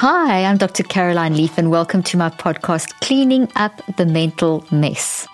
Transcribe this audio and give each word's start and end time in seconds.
Hi, 0.00 0.44
I'm 0.44 0.58
Dr. 0.58 0.84
Caroline 0.84 1.36
Leaf, 1.36 1.58
and 1.58 1.72
welcome 1.72 2.04
to 2.04 2.16
my 2.16 2.30
podcast, 2.30 3.00
Cleaning 3.00 3.50
Up 3.56 3.82
the 3.96 4.06
Mental 4.06 4.64
Mess. 4.70 5.26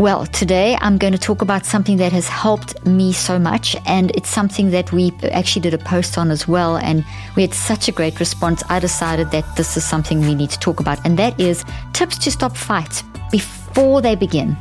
Well, 0.00 0.26
today 0.26 0.76
I'm 0.80 0.98
going 0.98 1.12
to 1.12 1.18
talk 1.18 1.42
about 1.42 1.64
something 1.64 1.96
that 1.98 2.10
has 2.10 2.26
helped 2.26 2.84
me 2.84 3.12
so 3.12 3.38
much, 3.38 3.76
and 3.86 4.10
it's 4.16 4.30
something 4.30 4.70
that 4.70 4.90
we 4.90 5.12
actually 5.30 5.62
did 5.62 5.74
a 5.74 5.78
post 5.78 6.18
on 6.18 6.32
as 6.32 6.48
well, 6.48 6.76
and 6.78 7.04
we 7.36 7.42
had 7.42 7.54
such 7.54 7.86
a 7.86 7.92
great 7.92 8.18
response. 8.18 8.64
I 8.68 8.80
decided 8.80 9.30
that 9.30 9.44
this 9.54 9.76
is 9.76 9.84
something 9.84 10.22
we 10.22 10.34
need 10.34 10.50
to 10.50 10.58
talk 10.58 10.80
about, 10.80 10.98
and 11.06 11.16
that 11.20 11.38
is 11.38 11.64
tips 11.92 12.18
to 12.18 12.32
stop 12.32 12.56
fights 12.56 13.04
before 13.30 14.02
they 14.02 14.16
begin. 14.16 14.56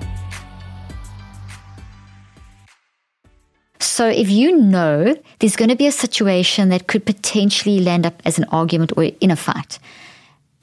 So, 3.96 4.10
if 4.10 4.30
you 4.30 4.58
know 4.58 5.16
there's 5.40 5.56
going 5.56 5.70
to 5.70 5.76
be 5.78 5.88
a 5.88 5.92
situation 6.06 6.68
that 6.68 6.88
could 6.88 7.06
potentially 7.06 7.80
land 7.80 8.06
up 8.06 8.22
as 8.26 8.38
an 8.38 8.44
argument 8.52 8.92
or 8.98 9.06
in 9.22 9.32
a 9.32 9.38
fight, 9.38 9.80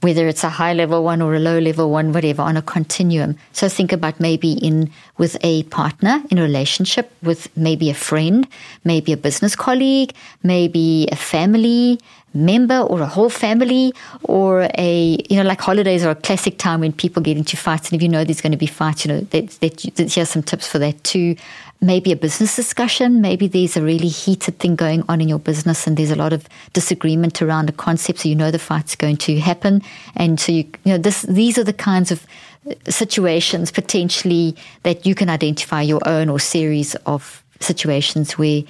whether 0.03 0.29
it's 0.29 0.45
a 0.45 0.51
high 0.51 0.75
level 0.75 1.03
one 1.03 1.23
or 1.23 1.35
a 1.35 1.39
low 1.39 1.59
level 1.59 1.91
one, 1.91 2.13
whatever, 2.13 2.43
on 2.43 2.59
a 2.59 2.61
continuum. 2.61 3.39
So 3.53 3.71
think 3.71 3.91
about 3.91 4.21
maybe 4.21 4.53
in 4.53 4.91
with 5.17 5.39
a 5.41 5.63
partner 5.79 6.23
in 6.31 6.37
a 6.37 6.43
relationship, 6.43 7.11
with 7.23 7.49
maybe 7.57 7.89
a 7.89 7.95
friend, 7.95 8.47
maybe 8.85 9.15
a 9.15 9.17
business 9.17 9.57
colleague, 9.57 10.13
maybe 10.43 11.09
a 11.11 11.17
family 11.17 12.01
member 12.35 12.79
or 12.79 13.01
a 13.01 13.07
whole 13.07 13.31
family, 13.31 13.93
or 14.25 14.69
a 14.79 15.25
you 15.29 15.37
know 15.37 15.43
like 15.43 15.61
holidays 15.61 16.05
are 16.05 16.11
a 16.11 16.15
classic 16.15 16.59
time 16.59 16.81
when 16.81 16.93
people 16.93 17.23
get 17.23 17.37
into 17.37 17.57
fights. 17.57 17.91
And 17.91 17.97
if 17.97 18.03
you 18.03 18.09
know 18.09 18.25
there's 18.25 18.41
going 18.41 18.53
to 18.53 18.59
be 18.59 18.67
fights, 18.67 19.05
you 19.05 19.13
know 19.13 19.21
that, 19.21 19.49
that, 19.61 20.13
here's 20.13 20.31
some 20.31 20.43
tips 20.43 20.67
for 20.67 20.79
that 20.79 21.03
too 21.05 21.37
maybe 21.83 22.13
a 22.13 22.17
business 22.17 22.55
discussion. 22.55 23.21
Maybe 23.21 23.49
there's 23.49 23.77
a 23.77 23.83
really 23.83 24.09
heated 24.09 24.59
thing 24.61 24.77
going 24.77 25.03
on 25.09 25.21
in 25.21 25.29
your 25.29 25.41
business 25.41 25.87
and 25.87 25.97
there's 25.97 26.13
a 26.13 26.17
lot 26.17 26.33
of 26.33 26.49
disagreement 26.73 27.43
around 27.43 27.69
a 27.69 27.73
concept. 27.73 28.21
So 28.21 28.29
you 28.29 28.37
know 28.37 28.53
the 28.53 28.59
fight's 28.59 28.95
going 28.95 29.17
to 29.19 29.39
happen. 29.41 29.83
And 30.15 30.39
so 30.39 30.53
you, 30.53 30.65
you 30.85 30.93
know, 30.93 30.99
this, 30.99 31.23
these 31.23 31.59
are 31.59 31.65
the 31.65 31.73
kinds 31.73 32.13
of 32.13 32.25
uh, 32.71 32.75
situations 32.89 33.73
potentially 33.73 34.57
that 34.85 35.05
you 35.05 35.15
can 35.15 35.29
identify 35.29 35.83
your 35.83 36.01
own 36.07 36.29
or 36.29 36.39
series 36.39 36.95
of 37.07 37.43
situations 37.59 38.39
where 38.39 38.63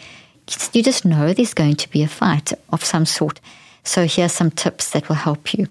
you 0.73 0.83
just 0.83 1.05
know 1.05 1.33
there's 1.33 1.55
going 1.55 1.77
to 1.77 1.91
be 1.91 2.03
a 2.03 2.09
fight 2.09 2.53
of 2.71 2.83
some 2.83 3.05
sort. 3.05 3.41
So 3.85 4.07
here's 4.07 4.33
some 4.33 4.51
tips 4.51 4.91
that 4.91 5.09
will 5.09 5.17
help 5.17 5.55
you. 5.55 5.67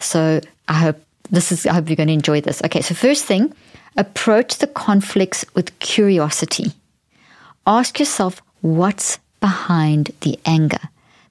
So 0.00 0.40
I 0.68 0.74
hope 0.74 1.00
this 1.30 1.52
is, 1.52 1.66
I 1.66 1.74
hope 1.74 1.88
you're 1.88 1.96
going 1.96 2.08
to 2.08 2.12
enjoy 2.14 2.40
this. 2.40 2.62
Okay. 2.64 2.80
So 2.80 2.94
first 2.94 3.24
thing, 3.24 3.52
approach 3.96 4.58
the 4.58 4.66
conflicts 4.66 5.44
with 5.54 5.76
curiosity. 5.80 6.72
Ask 7.66 7.98
yourself 7.98 8.40
what's 8.60 9.18
behind 9.40 10.12
the 10.20 10.38
anger 10.44 10.80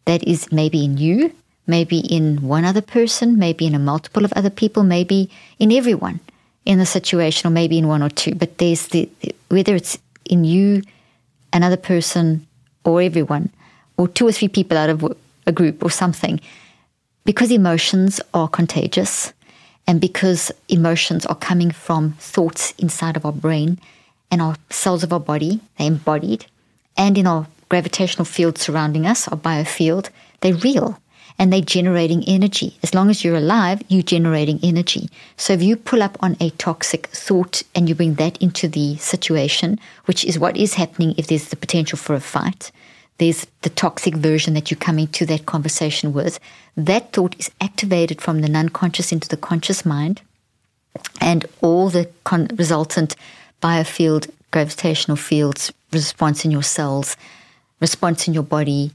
that 0.06 0.24
is 0.24 0.52
maybe 0.52 0.86
in 0.86 0.98
you, 0.98 1.34
maybe 1.66 2.00
in 2.00 2.42
one 2.42 2.66
other 2.66 2.82
person, 2.82 3.38
maybe 3.38 3.66
in 3.66 3.76
a 3.76 3.80
multiple 3.80 4.24
of 4.24 4.34
other 4.34 4.50
people, 4.50 4.84
maybe 4.84 5.30
in 5.60 5.72
everyone 5.72 6.20
in 6.66 6.80
the 6.80 6.86
situation, 6.86 7.48
or 7.48 7.52
maybe 7.52 7.78
in 7.78 7.88
one 7.88 8.04
or 8.04 8.10
two. 8.10 8.36
But 8.36 8.58
there's 8.58 8.88
the, 8.88 9.10
whether 9.50 9.74
it's 9.74 9.98
in 10.26 10.44
you, 10.44 10.84
another 11.54 11.78
person, 11.78 12.46
or 12.84 13.02
everyone, 13.02 13.50
or 13.98 14.08
two 14.08 14.28
or 14.28 14.32
three 14.34 14.50
people 14.50 14.78
out 14.78 14.90
of 14.90 15.02
a 15.48 15.52
group 15.52 15.84
or 15.84 15.90
something, 15.90 16.40
because 17.26 17.52
emotions 17.52 18.22
are 18.34 18.48
contagious 18.48 19.34
and 19.88 20.00
because 20.00 20.52
emotions 20.70 21.26
are 21.26 21.36
coming 21.36 21.72
from 21.72 22.12
thoughts 22.20 22.74
inside 22.78 23.18
of 23.18 23.26
our 23.26 23.32
brain 23.32 23.80
and 24.30 24.42
our 24.42 24.56
cells 24.70 25.04
of 25.04 25.14
our 25.14 25.20
body, 25.20 25.62
they're 25.78 25.88
embodied, 25.88 26.46
and 26.98 27.18
in 27.18 27.26
our 27.26 27.48
gravitational 27.70 28.26
field 28.26 28.58
surrounding 28.58 29.06
us, 29.08 29.28
our 29.28 29.38
biofield, 29.38 30.10
they're 30.42 30.54
real 30.56 31.00
and 31.40 31.54
they're 31.54 31.62
generating 31.62 32.24
energy. 32.28 32.78
As 32.82 32.96
long 32.96 33.10
as 33.10 33.24
you're 33.24 33.36
alive, 33.36 33.82
you're 33.88 34.02
generating 34.02 34.60
energy. 34.64 35.10
So 35.38 35.54
if 35.54 35.62
you 35.62 35.76
pull 35.76 36.02
up 36.02 36.18
on 36.20 36.36
a 36.40 36.50
toxic 36.52 37.08
thought 37.08 37.62
and 37.76 37.88
you 37.88 37.96
bring 37.96 38.16
that 38.16 38.42
into 38.42 38.68
the 38.68 38.98
situation, 38.98 39.80
which 40.06 40.26
is 40.26 40.40
what 40.40 40.58
is 40.58 40.74
happening 40.74 41.14
if 41.18 41.28
there's 41.28 41.50
the 41.50 41.56
potential 41.56 41.98
for 41.98 42.16
a 42.16 42.20
fight, 42.20 42.72
there's 43.18 43.48
the 43.62 43.70
toxic 43.70 44.16
version 44.16 44.54
that 44.54 44.70
you 44.70 44.78
come 44.78 45.00
into 45.00 45.26
that 45.26 45.46
conversation 45.46 46.14
with. 46.14 46.40
That 46.76 47.14
thought 47.14 47.36
is 47.40 47.52
activated 47.62 48.22
from 48.22 48.42
the 48.42 48.50
non-conscious 48.50 49.12
into 49.12 49.28
the 49.28 49.38
conscious 49.38 49.86
mind, 49.86 50.22
and 51.22 51.46
all 51.62 51.90
the 51.90 52.10
con- 52.24 52.50
resultant 52.56 53.16
biofield, 53.62 54.30
gravitational 54.52 55.18
fields, 55.18 55.72
response 55.92 56.46
in 56.46 56.52
your 56.52 56.64
cells, 56.64 57.18
response 57.80 58.28
in 58.28 58.34
your 58.34 58.44
body, 58.44 58.92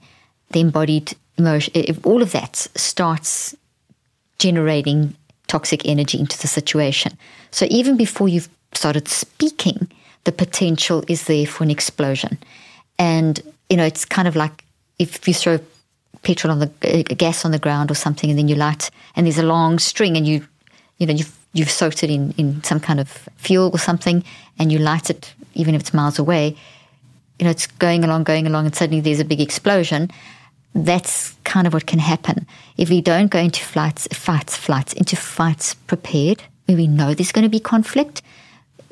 the 0.50 0.60
embodied 0.60 1.14
emotion, 1.38 1.72
all 2.04 2.22
of 2.22 2.32
that 2.32 2.56
starts 2.56 3.54
generating 4.38 5.14
toxic 5.46 5.86
energy 5.86 6.18
into 6.18 6.38
the 6.40 6.48
situation. 6.48 7.16
So 7.50 7.66
even 7.70 7.96
before 7.96 8.28
you've 8.28 8.48
started 8.72 9.08
speaking, 9.08 9.90
the 10.24 10.32
potential 10.32 11.04
is 11.08 11.24
there 11.24 11.46
for 11.46 11.64
an 11.64 11.70
explosion. 11.70 12.38
And 12.98 13.40
you 13.72 13.78
know, 13.78 13.86
it's 13.86 14.04
kind 14.04 14.28
of 14.28 14.36
like 14.36 14.66
if 14.98 15.26
you 15.26 15.32
throw 15.32 15.58
petrol 16.22 16.52
on 16.52 16.58
the 16.58 16.70
uh, 16.84 17.14
gas 17.14 17.46
on 17.46 17.52
the 17.52 17.58
ground 17.58 17.90
or 17.90 17.94
something, 17.94 18.28
and 18.28 18.38
then 18.38 18.46
you 18.46 18.54
light, 18.54 18.90
and 19.16 19.24
there's 19.24 19.38
a 19.38 19.42
long 19.42 19.78
string, 19.78 20.14
and 20.14 20.26
you, 20.26 20.46
you 20.98 21.06
know, 21.06 21.14
you've 21.14 21.34
you've 21.54 21.70
soaked 21.70 22.04
it 22.04 22.10
in 22.10 22.34
in 22.36 22.62
some 22.64 22.78
kind 22.78 23.00
of 23.00 23.08
fuel 23.38 23.70
or 23.72 23.78
something, 23.78 24.22
and 24.58 24.70
you 24.70 24.78
light 24.78 25.08
it, 25.08 25.32
even 25.54 25.74
if 25.74 25.80
it's 25.80 25.94
miles 25.94 26.18
away. 26.18 26.54
You 27.38 27.44
know, 27.46 27.50
it's 27.50 27.66
going 27.66 28.04
along, 28.04 28.24
going 28.24 28.46
along, 28.46 28.66
and 28.66 28.74
suddenly 28.76 29.00
there's 29.00 29.20
a 29.20 29.24
big 29.24 29.40
explosion. 29.40 30.10
That's 30.74 31.34
kind 31.44 31.66
of 31.66 31.72
what 31.72 31.86
can 31.86 31.98
happen 31.98 32.46
if 32.76 32.90
we 32.90 33.00
don't 33.00 33.30
go 33.30 33.38
into 33.38 33.64
flights, 33.64 34.06
fights, 34.12 34.54
flights, 34.54 34.92
into 34.92 35.16
fights 35.16 35.72
prepared, 35.72 36.42
where 36.66 36.76
we 36.76 36.88
know 36.88 37.14
there's 37.14 37.32
going 37.32 37.44
to 37.44 37.56
be 37.58 37.60
conflict. 37.60 38.20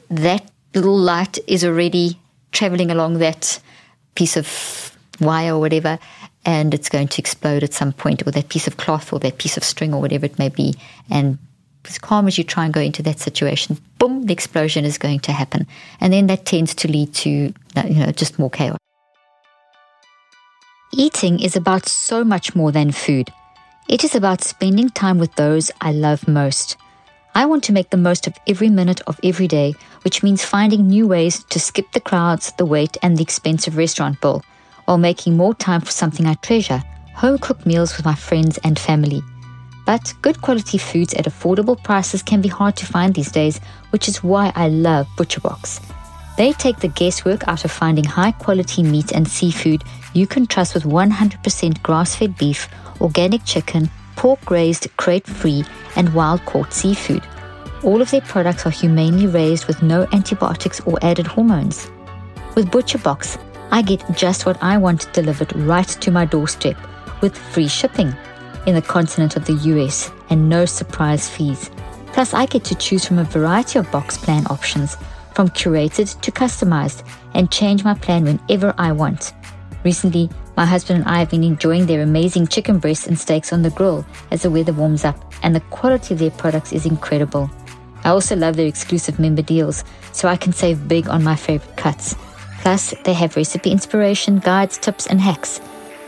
That 0.08 0.50
little 0.74 0.96
light 0.96 1.38
is 1.46 1.66
already 1.66 2.18
traveling 2.50 2.90
along 2.90 3.18
that 3.18 3.60
piece 4.20 4.36
of 4.36 4.46
wire 5.18 5.54
or 5.54 5.60
whatever, 5.60 5.98
and 6.44 6.74
it's 6.74 6.90
going 6.90 7.08
to 7.08 7.22
explode 7.22 7.62
at 7.62 7.72
some 7.72 7.92
point, 7.92 8.26
or 8.26 8.30
that 8.32 8.50
piece 8.50 8.66
of 8.66 8.76
cloth, 8.76 9.14
or 9.14 9.18
that 9.20 9.38
piece 9.38 9.56
of 9.56 9.64
string, 9.64 9.94
or 9.94 10.00
whatever 10.00 10.26
it 10.26 10.38
may 10.38 10.50
be. 10.50 10.74
And 11.08 11.38
as 11.86 11.98
calm 11.98 12.26
as 12.28 12.36
you 12.36 12.44
try 12.44 12.66
and 12.66 12.74
go 12.74 12.82
into 12.82 13.02
that 13.04 13.18
situation, 13.18 13.78
boom, 13.98 14.26
the 14.26 14.34
explosion 14.34 14.84
is 14.84 14.98
going 14.98 15.20
to 15.20 15.32
happen. 15.32 15.66
And 16.02 16.12
then 16.12 16.26
that 16.26 16.44
tends 16.44 16.74
to 16.74 16.88
lead 16.88 17.14
to, 17.22 17.30
you 17.30 17.54
know, 18.00 18.12
just 18.12 18.38
more 18.38 18.50
chaos. 18.50 18.76
Eating 20.92 21.40
is 21.40 21.56
about 21.56 21.88
so 21.88 22.22
much 22.22 22.54
more 22.54 22.72
than 22.72 22.92
food. 22.92 23.32
It 23.88 24.04
is 24.04 24.14
about 24.14 24.42
spending 24.42 24.90
time 24.90 25.18
with 25.18 25.34
those 25.36 25.70
I 25.80 25.92
love 25.92 26.28
most. 26.28 26.76
I 27.34 27.46
want 27.46 27.62
to 27.64 27.72
make 27.72 27.90
the 27.90 27.96
most 27.96 28.26
of 28.26 28.34
every 28.46 28.68
minute 28.68 29.00
of 29.06 29.20
every 29.22 29.46
day, 29.46 29.74
which 30.02 30.22
means 30.22 30.44
finding 30.44 30.88
new 30.88 31.06
ways 31.06 31.44
to 31.44 31.60
skip 31.60 31.92
the 31.92 32.00
crowds, 32.00 32.52
the 32.58 32.66
wait, 32.66 32.96
and 33.02 33.16
the 33.16 33.22
expensive 33.22 33.76
restaurant 33.76 34.20
bill, 34.20 34.42
while 34.84 34.98
making 34.98 35.36
more 35.36 35.54
time 35.54 35.80
for 35.80 35.92
something 35.92 36.26
I 36.26 36.34
treasure 36.34 36.82
home 37.14 37.38
cooked 37.38 37.66
meals 37.66 37.96
with 37.96 38.06
my 38.06 38.14
friends 38.14 38.58
and 38.64 38.78
family. 38.78 39.22
But 39.84 40.14
good 40.22 40.40
quality 40.40 40.78
foods 40.78 41.12
at 41.14 41.26
affordable 41.26 41.82
prices 41.82 42.22
can 42.22 42.40
be 42.40 42.48
hard 42.48 42.76
to 42.76 42.86
find 42.86 43.14
these 43.14 43.30
days, 43.30 43.60
which 43.90 44.08
is 44.08 44.24
why 44.24 44.52
I 44.54 44.68
love 44.68 45.06
ButcherBox. 45.18 45.82
They 46.38 46.52
take 46.52 46.78
the 46.78 46.88
guesswork 46.88 47.46
out 47.46 47.64
of 47.64 47.70
finding 47.70 48.04
high 48.04 48.32
quality 48.32 48.82
meat 48.82 49.12
and 49.12 49.28
seafood 49.28 49.84
you 50.14 50.26
can 50.26 50.46
trust 50.46 50.74
with 50.74 50.84
100% 50.84 51.82
grass 51.82 52.16
fed 52.16 52.36
beef, 52.38 52.68
organic 53.00 53.44
chicken, 53.44 53.90
pork 54.20 54.50
raised, 54.50 54.86
crate 54.98 55.26
free, 55.26 55.64
and 55.96 56.12
wild 56.12 56.44
caught 56.44 56.74
seafood. 56.74 57.26
All 57.82 58.02
of 58.02 58.10
their 58.10 58.20
products 58.20 58.66
are 58.66 58.70
humanely 58.70 59.26
raised 59.26 59.64
with 59.64 59.82
no 59.82 60.06
antibiotics 60.12 60.78
or 60.80 60.98
added 61.00 61.26
hormones. 61.26 61.90
With 62.54 62.70
ButcherBox, 62.70 63.42
I 63.70 63.80
get 63.80 64.04
just 64.14 64.44
what 64.44 64.62
I 64.62 64.76
want 64.76 65.10
delivered 65.14 65.56
right 65.56 65.88
to 65.88 66.10
my 66.10 66.26
doorstep 66.26 66.76
with 67.22 67.34
free 67.34 67.66
shipping 67.66 68.14
in 68.66 68.74
the 68.74 68.82
continent 68.82 69.36
of 69.36 69.46
the 69.46 69.54
US 69.54 70.10
and 70.28 70.50
no 70.50 70.66
surprise 70.66 71.26
fees. 71.26 71.70
Plus, 72.08 72.34
I 72.34 72.44
get 72.44 72.62
to 72.64 72.74
choose 72.74 73.06
from 73.06 73.20
a 73.20 73.24
variety 73.24 73.78
of 73.78 73.90
box 73.90 74.18
plan 74.18 74.44
options, 74.50 74.98
from 75.34 75.48
curated 75.48 76.20
to 76.20 76.30
customized, 76.30 77.08
and 77.32 77.50
change 77.50 77.84
my 77.84 77.94
plan 77.94 78.24
whenever 78.24 78.74
I 78.76 78.92
want. 78.92 79.32
Recently, 79.82 80.28
my 80.60 80.66
husband 80.66 80.98
and 80.98 81.08
I 81.08 81.20
have 81.20 81.30
been 81.30 81.42
enjoying 81.42 81.86
their 81.86 82.02
amazing 82.02 82.46
chicken 82.46 82.80
breasts 82.80 83.06
and 83.06 83.18
steaks 83.18 83.50
on 83.50 83.62
the 83.62 83.70
grill 83.70 84.04
as 84.30 84.42
the 84.42 84.50
weather 84.50 84.74
warms 84.74 85.06
up, 85.06 85.16
and 85.42 85.56
the 85.56 85.66
quality 85.70 86.12
of 86.12 86.20
their 86.20 86.30
products 86.32 86.74
is 86.74 86.84
incredible. 86.84 87.50
I 88.04 88.10
also 88.10 88.36
love 88.36 88.56
their 88.56 88.66
exclusive 88.66 89.18
member 89.18 89.40
deals, 89.40 89.84
so 90.12 90.28
I 90.28 90.36
can 90.36 90.52
save 90.52 90.86
big 90.86 91.08
on 91.08 91.24
my 91.24 91.34
favorite 91.34 91.78
cuts. 91.78 92.14
Plus, 92.60 92.92
they 93.04 93.14
have 93.14 93.36
recipe 93.36 93.70
inspiration, 93.70 94.38
guides, 94.38 94.76
tips, 94.76 95.06
and 95.06 95.18
hacks. 95.18 95.62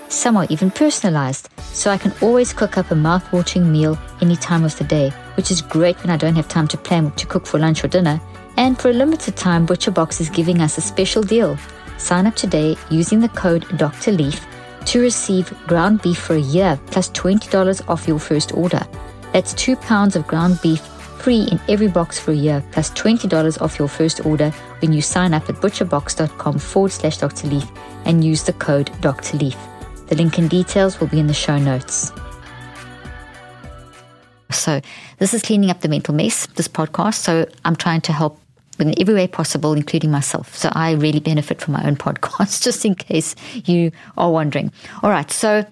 Some 0.09 0.37
are 0.37 0.47
even 0.51 0.71
personalized, 0.71 1.49
so 1.57 1.91
I 1.91 1.97
can 1.97 2.13
always 2.21 2.53
cook 2.53 2.77
up 2.77 2.91
a 2.91 2.95
mouth-watering 2.95 3.73
meal 3.73 3.99
any 4.21 4.37
time 4.37 4.65
of 4.65 4.77
the 4.77 4.85
day, 4.85 5.15
which 5.39 5.51
is 5.51 5.63
great 5.63 5.97
when 6.03 6.11
I 6.11 6.19
don't 6.19 6.37
have 6.37 6.49
time 6.49 6.69
to 6.69 6.77
plan 6.77 7.11
to 7.13 7.27
cook 7.27 7.47
for 7.47 7.59
lunch 7.59 7.83
or 7.85 7.89
dinner. 7.89 8.21
And 8.59 8.79
for 8.79 8.91
a 8.91 8.93
limited 8.93 9.35
time, 9.35 9.67
ButcherBox 9.67 10.21
is 10.21 10.29
giving 10.29 10.61
us 10.61 10.77
a 10.77 10.83
special 10.83 11.23
deal. 11.23 11.57
Sign 12.03 12.27
up 12.27 12.35
today 12.35 12.77
using 12.91 13.21
the 13.21 13.29
code 13.29 13.65
Dr. 13.79 14.11
Leaf 14.11 14.45
to 14.87 15.01
receive 15.01 15.55
ground 15.69 16.03
beef 16.03 16.19
for 16.19 16.35
a 16.35 16.41
year 16.41 16.79
plus 16.87 17.09
$20 17.11 17.89
off 17.89 18.09
your 18.09 18.19
first 18.19 18.53
order. 18.55 18.85
That's 19.33 19.55
two 19.55 19.77
pounds 19.77 20.17
of 20.17 20.27
ground 20.27 20.59
beef 20.63 20.81
free 20.81 21.47
in 21.53 21.61
every 21.69 21.87
box 21.87 22.19
for 22.19 22.33
a 22.33 22.35
year 22.35 22.61
plus 22.73 22.91
$20 22.91 23.63
off 23.63 23.79
your 23.79 23.87
first 23.87 24.27
order 24.27 24.51
when 24.81 24.93
you 24.93 25.01
sign 25.01 25.33
up 25.33 25.49
at 25.49 25.55
butcherbox.com 25.57 26.59
forward 26.59 26.91
slash 26.91 27.19
Dr. 27.19 27.47
Leaf 27.47 27.71
and 28.05 28.25
use 28.25 28.43
the 28.43 28.53
code 28.55 28.91
Dr. 29.01 29.37
Leaf. 29.37 29.57
The 30.09 30.17
link 30.17 30.39
and 30.39 30.51
details 30.51 30.99
will 30.99 31.07
be 31.07 31.21
in 31.21 31.29
the 31.29 31.35
show 31.35 31.57
notes. 31.57 32.11
So, 34.51 34.81
this 35.19 35.35
is 35.35 35.43
cleaning 35.43 35.71
up 35.71 35.83
the 35.83 35.89
mental 35.89 36.15
mess, 36.15 36.47
this 36.47 36.67
podcast. 36.67 37.15
So, 37.15 37.47
I'm 37.65 37.77
trying 37.77 38.01
to 38.03 38.13
help 38.13 38.42
in 38.79 38.99
every 39.01 39.15
way 39.15 39.27
possible, 39.27 39.75
including 39.75 40.11
myself. 40.11 40.57
So, 40.57 40.71
I 40.73 40.93
really 40.93 41.21
benefit 41.21 41.61
from 41.61 41.75
my 41.75 41.87
own 41.87 41.97
podcast, 42.07 42.63
just 42.63 42.85
in 42.85 42.95
case 42.95 43.35
you 43.65 43.93
are 44.17 44.31
wondering. 44.31 44.73
All 45.03 45.11
right. 45.11 45.31
So, 45.31 45.65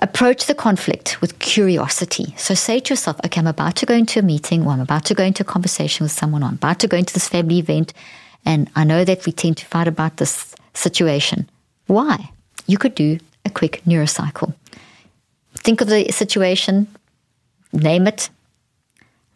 approach 0.00 0.46
the 0.46 0.54
conflict 0.54 1.20
with 1.20 1.38
curiosity. 1.38 2.34
So, 2.36 2.54
say 2.54 2.80
to 2.80 2.92
yourself, 2.92 3.18
okay, 3.24 3.40
I'm 3.40 3.46
about 3.46 3.76
to 3.76 3.86
go 3.86 3.94
into 3.94 4.20
a 4.20 4.22
meeting, 4.22 4.66
or 4.66 4.72
I'm 4.72 4.80
about 4.80 5.04
to 5.06 5.14
go 5.14 5.24
into 5.24 5.42
a 5.42 5.46
conversation 5.46 6.04
with 6.04 6.12
someone, 6.12 6.42
or 6.42 6.46
I'm 6.46 6.54
about 6.54 6.80
to 6.80 6.88
go 6.88 6.96
into 6.96 7.14
this 7.14 7.28
family 7.28 7.58
event, 7.58 7.92
and 8.44 8.70
I 8.74 8.84
know 8.84 9.04
that 9.04 9.24
we 9.26 9.32
tend 9.32 9.56
to 9.58 9.66
fight 9.66 9.88
about 9.88 10.16
this 10.16 10.54
situation. 10.74 11.48
Why? 11.86 12.30
You 12.66 12.78
could 12.78 12.94
do 12.94 13.18
a 13.44 13.50
quick 13.50 13.82
neurocycle. 13.86 14.54
Think 15.56 15.80
of 15.80 15.88
the 15.88 16.10
situation, 16.10 16.88
name 17.72 18.06
it, 18.06 18.30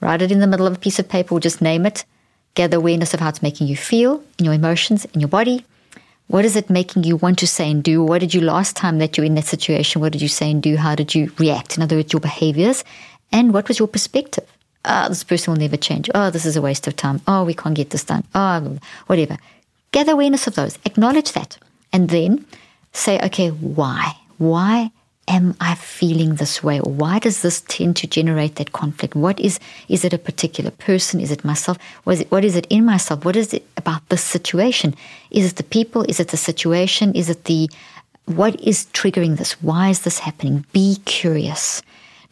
write 0.01 0.23
it 0.23 0.33
in 0.33 0.41
the 0.41 0.47
middle 0.47 0.67
of 0.67 0.75
a 0.75 0.79
piece 0.79 0.99
of 0.99 1.09
paper, 1.09 1.35
or 1.35 1.41
just 1.41 1.61
name 1.61 1.87
it. 1.87 2.05
Gather 2.57 2.79
awareness 2.79 3.15
of 3.15 3.21
how 3.21 3.29
it's 3.29 3.43
making 3.43 3.69
you 3.69 3.77
feel 3.77 4.25
in 4.39 4.47
your 4.47 4.55
emotions, 4.55 5.05
in 5.13 5.21
your 5.21 5.29
body. 5.29 5.65
What 6.29 6.47
is 6.47 6.57
it 6.57 6.71
making 6.71 7.05
you 7.05 7.17
want 7.17 7.39
to 7.41 7.47
say 7.47 7.71
and 7.71 7.85
do? 7.85 8.03
What 8.03 8.21
did 8.21 8.33
you 8.33 8.41
last 8.41 8.75
time 8.75 8.99
that 8.99 9.17
you 9.17 9.23
were 9.23 9.27
in 9.27 9.35
that 9.35 9.45
situation? 9.45 10.01
What 10.01 10.13
did 10.13 10.23
you 10.23 10.29
say 10.29 10.51
and 10.51 10.63
do? 10.63 10.77
How 10.77 10.95
did 10.95 11.15
you 11.15 11.31
react? 11.39 11.77
In 11.77 11.83
other 11.83 11.97
words, 11.97 12.13
your 12.15 12.21
behaviors. 12.21 12.83
And 13.31 13.53
what 13.53 13.69
was 13.69 13.79
your 13.79 13.87
perspective? 13.87 14.47
Oh, 14.87 15.09
this 15.09 15.23
person 15.23 15.53
will 15.53 15.61
never 15.61 15.77
change. 15.77 16.09
Oh, 16.15 16.31
this 16.31 16.47
is 16.47 16.57
a 16.57 16.63
waste 16.63 16.87
of 16.87 16.97
time. 16.97 17.21
Oh, 17.29 17.45
we 17.45 17.53
can't 17.53 17.75
get 17.75 17.91
this 17.91 18.05
done. 18.05 18.25
Oh, 18.35 18.79
whatever. 19.07 19.37
Gather 19.93 20.13
awareness 20.13 20.47
of 20.47 20.55
those. 20.55 20.79
Acknowledge 20.87 21.33
that. 21.33 21.59
And 21.93 22.09
then 22.09 22.47
say, 22.93 23.21
okay, 23.21 23.51
why? 23.51 24.15
Why 24.39 24.91
am 25.29 25.57
I 25.61 25.75
feeling 25.75 26.37
this 26.37 26.63
way? 26.63 26.81
Or 26.81 26.93
why 26.93 27.19
does 27.19 27.43
this 27.43 27.63
tend 27.63 27.97
to 27.97 28.07
generate 28.07 28.57
that 28.57 28.73
conflict? 28.73 29.15
What 29.15 29.41
is, 29.41 29.59
is 29.89 30.05
it 30.05 30.13
a 30.13 30.19
particular 30.19 30.71
person? 30.71 31.21
Is 31.21 31.31
it 31.31 31.45
myself? 31.45 31.79
What 32.05 32.15
is 32.15 32.21
it, 32.21 32.31
what 32.31 32.45
is 32.45 32.57
it 32.57 32.67
in 32.71 32.85
myself? 32.85 33.25
What 33.25 33.37
is 33.37 33.53
it 33.53 33.67
about 33.77 34.09
this 34.09 34.23
situation? 34.23 34.95
Is 35.31 35.53
it 35.53 35.57
the 35.57 35.65
people? 35.65 36.03
Is 36.05 36.21
it 36.21 36.29
the 36.29 36.37
situation? 36.37 37.15
Is 37.15 37.29
it 37.29 37.45
the, 37.45 37.69
what 38.27 38.61
is 38.61 38.87
triggering 38.93 39.37
this? 39.37 39.61
Why 39.63 39.91
is 39.91 40.03
this 40.03 40.21
happening? 40.21 40.65
Be 40.73 40.97
curious. 41.05 41.83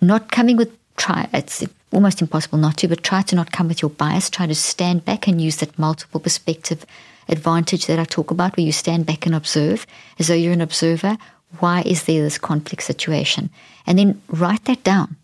Not 0.01 0.31
coming 0.31 0.57
with, 0.57 0.71
try, 0.97 1.29
it's 1.33 1.65
almost 1.93 2.21
impossible 2.21 2.59
not 2.59 2.77
to, 2.79 2.89
but 2.89 3.03
try 3.03 3.23
to 3.23 3.37
not 3.37 3.53
come 3.53 3.69
with 3.69 3.83
your 3.83 3.91
bias. 3.91 4.31
Try 4.31 4.47
to 4.47 4.55
stand 4.55 5.05
back 5.05 5.27
and 5.27 5.41
use 5.41 5.57
that 5.57 5.79
multiple 5.79 6.21
perspective 6.21 6.85
advantage 7.29 7.87
that 7.87 7.99
I 7.99 8.05
talk 8.05 8.31
about, 8.31 8.57
where 8.57 8.67
you 8.67 8.73
stand 8.73 9.07
back 9.07 9.27
and 9.27 9.35
observe 9.35 9.87
as 10.19 10.29
though 10.29 10.35
you're 10.35 10.53
an 10.53 10.61
observer. 10.61 11.17
Why 11.61 11.83
is 11.83 12.05
there 12.05 12.23
this 12.23 12.39
conflict 12.39 12.83
situation? 12.83 13.51
And 13.87 13.99
then 13.99 14.23
write 14.29 14.65
that 14.65 14.85
down. 14.85 15.17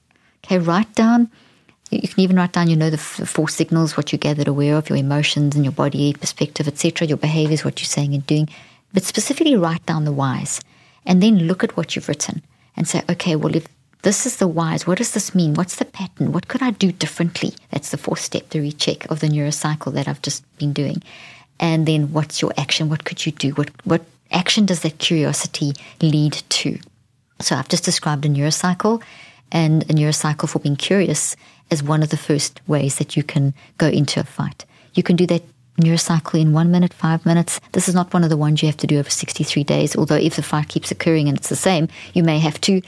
Okay, 0.44 0.58
write 0.58 0.94
down. 0.94 1.30
You 1.90 2.06
can 2.06 2.20
even 2.20 2.36
write 2.36 2.52
down, 2.52 2.70
you 2.70 2.76
know, 2.76 2.90
the 2.90 2.98
four 2.98 3.48
signals, 3.48 3.96
what 3.96 4.12
you 4.12 4.18
gathered 4.18 4.46
aware 4.46 4.76
of, 4.76 4.88
your 4.88 4.98
emotions 4.98 5.56
and 5.56 5.64
your 5.64 5.72
body 5.72 6.12
perspective, 6.12 6.68
etc., 6.68 7.08
your 7.08 7.16
behaviors, 7.16 7.64
what 7.64 7.80
you're 7.80 7.86
saying 7.86 8.14
and 8.14 8.24
doing. 8.26 8.48
But 8.92 9.02
specifically 9.02 9.56
write 9.56 9.84
down 9.86 10.04
the 10.04 10.12
whys 10.12 10.60
and 11.04 11.22
then 11.22 11.38
look 11.38 11.64
at 11.64 11.76
what 11.76 11.94
you've 11.94 12.08
written 12.08 12.42
and 12.76 12.86
say, 12.86 13.02
okay, 13.08 13.34
well, 13.34 13.56
if 13.56 13.66
this 14.02 14.24
is 14.24 14.36
the 14.36 14.48
whys, 14.48 14.86
what 14.86 14.98
does 14.98 15.12
this 15.12 15.34
mean? 15.34 15.54
What's 15.54 15.76
the 15.76 15.84
pattern? 15.84 16.32
What 16.32 16.48
could 16.48 16.62
I 16.62 16.70
do 16.70 16.92
differently? 16.92 17.54
That's 17.70 17.90
the 17.90 17.98
fourth 17.98 18.20
step, 18.20 18.50
the 18.50 18.60
recheck 18.60 19.10
of 19.10 19.20
the 19.20 19.28
neurocycle 19.28 19.92
that 19.94 20.08
I've 20.08 20.22
just 20.22 20.44
been 20.58 20.72
doing. 20.72 21.02
And 21.58 21.86
then 21.86 22.12
what's 22.12 22.40
your 22.40 22.52
action? 22.56 22.88
What 22.88 23.04
could 23.04 23.26
you 23.26 23.32
do? 23.32 23.50
What, 23.50 23.70
what 23.84 24.02
action 24.30 24.66
does 24.66 24.80
that 24.80 24.98
curiosity 24.98 25.72
lead 26.00 26.42
to? 26.48 26.78
So 27.40 27.56
I've 27.56 27.68
just 27.68 27.84
described 27.84 28.26
a 28.26 28.28
neurocycle 28.28 29.02
and 29.52 29.82
a 29.84 29.94
neurocycle 29.94 30.48
for 30.48 30.58
being 30.58 30.76
curious 30.76 31.36
as 31.70 31.82
one 31.82 32.02
of 32.02 32.10
the 32.10 32.16
first 32.16 32.60
ways 32.66 32.96
that 32.96 33.16
you 33.16 33.22
can 33.22 33.54
go 33.78 33.88
into 33.88 34.20
a 34.20 34.24
fight. 34.24 34.64
You 34.94 35.02
can 35.02 35.16
do 35.16 35.26
that 35.26 35.42
neurocycle 35.80 36.40
in 36.40 36.52
one 36.52 36.70
minute, 36.70 36.92
five 36.92 37.24
minutes. 37.24 37.60
This 37.72 37.88
is 37.88 37.94
not 37.94 38.12
one 38.12 38.24
of 38.24 38.30
the 38.30 38.36
ones 38.36 38.62
you 38.62 38.68
have 38.68 38.76
to 38.78 38.86
do 38.86 38.98
over 38.98 39.10
63 39.10 39.64
days, 39.64 39.96
although 39.96 40.16
if 40.16 40.36
the 40.36 40.42
fight 40.42 40.68
keeps 40.68 40.90
occurring 40.90 41.28
and 41.28 41.38
it's 41.38 41.48
the 41.48 41.56
same, 41.56 41.88
you 42.12 42.22
may 42.22 42.38
have 42.38 42.60
to 42.62 42.82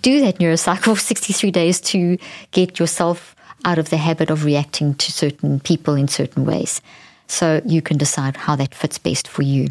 do 0.00 0.20
that 0.20 0.38
neurocycle 0.38 0.94
for 0.96 1.00
63 1.00 1.50
days 1.50 1.80
to 1.80 2.18
get 2.50 2.78
yourself 2.78 3.36
out 3.64 3.78
of 3.78 3.90
the 3.90 3.96
habit 3.96 4.30
of 4.30 4.44
reacting 4.44 4.94
to 4.94 5.12
certain 5.12 5.60
people 5.60 5.94
in 5.94 6.08
certain 6.08 6.44
ways. 6.44 6.80
So 7.28 7.62
you 7.64 7.80
can 7.80 7.96
decide 7.96 8.36
how 8.36 8.56
that 8.56 8.74
fits 8.74 8.98
best 8.98 9.28
for 9.28 9.42
you. 9.42 9.68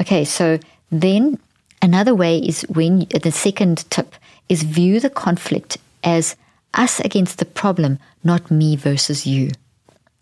Okay, 0.00 0.24
so 0.24 0.58
then 0.90 1.38
another 1.82 2.14
way 2.14 2.38
is 2.38 2.62
when 2.62 3.06
the 3.22 3.32
second 3.32 3.88
tip 3.90 4.14
is 4.48 4.62
view 4.62 5.00
the 5.00 5.10
conflict 5.10 5.78
as 6.02 6.36
us 6.74 7.00
against 7.00 7.38
the 7.38 7.44
problem, 7.44 7.98
not 8.22 8.50
me 8.50 8.76
versus 8.76 9.26
you. 9.26 9.50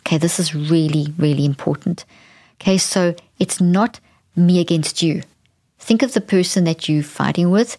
Okay, 0.06 0.18
this 0.18 0.38
is 0.38 0.54
really, 0.54 1.12
really 1.16 1.44
important. 1.44 2.04
Okay, 2.60 2.78
so 2.78 3.14
it's 3.38 3.60
not 3.60 4.00
me 4.36 4.60
against 4.60 5.02
you. 5.02 5.22
Think 5.78 6.02
of 6.02 6.12
the 6.12 6.20
person 6.20 6.64
that 6.64 6.88
you're 6.88 7.02
fighting 7.02 7.50
with 7.50 7.76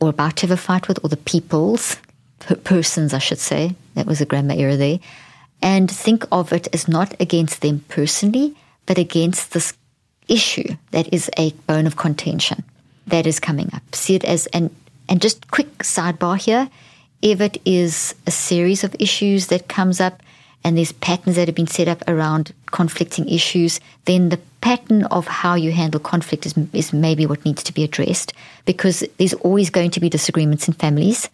or 0.00 0.08
about 0.08 0.36
to 0.36 0.46
have 0.46 0.58
a 0.58 0.60
fight 0.60 0.88
with, 0.88 0.98
or 1.02 1.08
the 1.08 1.16
peoples, 1.16 1.96
persons, 2.64 3.14
I 3.14 3.18
should 3.18 3.38
say. 3.38 3.74
That 3.94 4.06
was 4.06 4.20
a 4.20 4.26
grammar 4.26 4.54
error 4.56 4.76
there. 4.76 4.98
And 5.62 5.90
think 5.90 6.26
of 6.30 6.52
it 6.52 6.68
as 6.74 6.88
not 6.88 7.14
against 7.20 7.62
them 7.62 7.84
personally, 7.88 8.54
but 8.86 8.98
against 8.98 9.52
this 9.52 9.72
issue 10.28 10.76
that 10.90 11.12
is 11.12 11.30
a 11.38 11.52
bone 11.66 11.86
of 11.86 11.96
contention 11.96 12.64
that 13.06 13.26
is 13.26 13.40
coming 13.40 13.70
up. 13.72 13.94
See 13.94 14.14
it 14.14 14.24
as 14.24 14.46
and 14.48 14.70
and 15.08 15.20
just 15.20 15.50
quick 15.50 15.78
sidebar 15.78 16.38
here. 16.38 16.68
If 17.20 17.40
it 17.40 17.60
is 17.64 18.14
a 18.26 18.30
series 18.30 18.84
of 18.84 18.96
issues 18.98 19.48
that 19.48 19.68
comes 19.68 20.00
up 20.00 20.22
and 20.62 20.76
there's 20.76 20.92
patterns 20.92 21.36
that 21.36 21.48
have 21.48 21.54
been 21.54 21.66
set 21.66 21.88
up 21.88 22.02
around 22.08 22.52
conflicting 22.66 23.28
issues, 23.28 23.80
then 24.06 24.30
the 24.30 24.40
pattern 24.62 25.04
of 25.04 25.26
how 25.26 25.54
you 25.54 25.72
handle 25.72 26.00
conflict 26.00 26.46
is, 26.46 26.54
is 26.72 26.92
maybe 26.92 27.26
what 27.26 27.44
needs 27.44 27.62
to 27.62 27.72
be 27.72 27.84
addressed 27.84 28.32
because 28.64 29.04
there's 29.18 29.34
always 29.34 29.68
going 29.68 29.90
to 29.90 30.00
be 30.00 30.08
disagreements 30.08 30.66
in 30.66 30.74
families. 30.74 31.28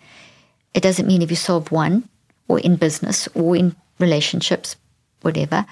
It 0.74 0.82
doesn't 0.82 1.06
mean 1.06 1.22
if 1.22 1.30
you 1.30 1.36
solve 1.36 1.70
one 1.70 2.08
or 2.48 2.58
in 2.58 2.76
business 2.76 3.28
or 3.34 3.54
in 3.54 3.76
relationships, 4.00 4.74
whatever, 5.22 5.64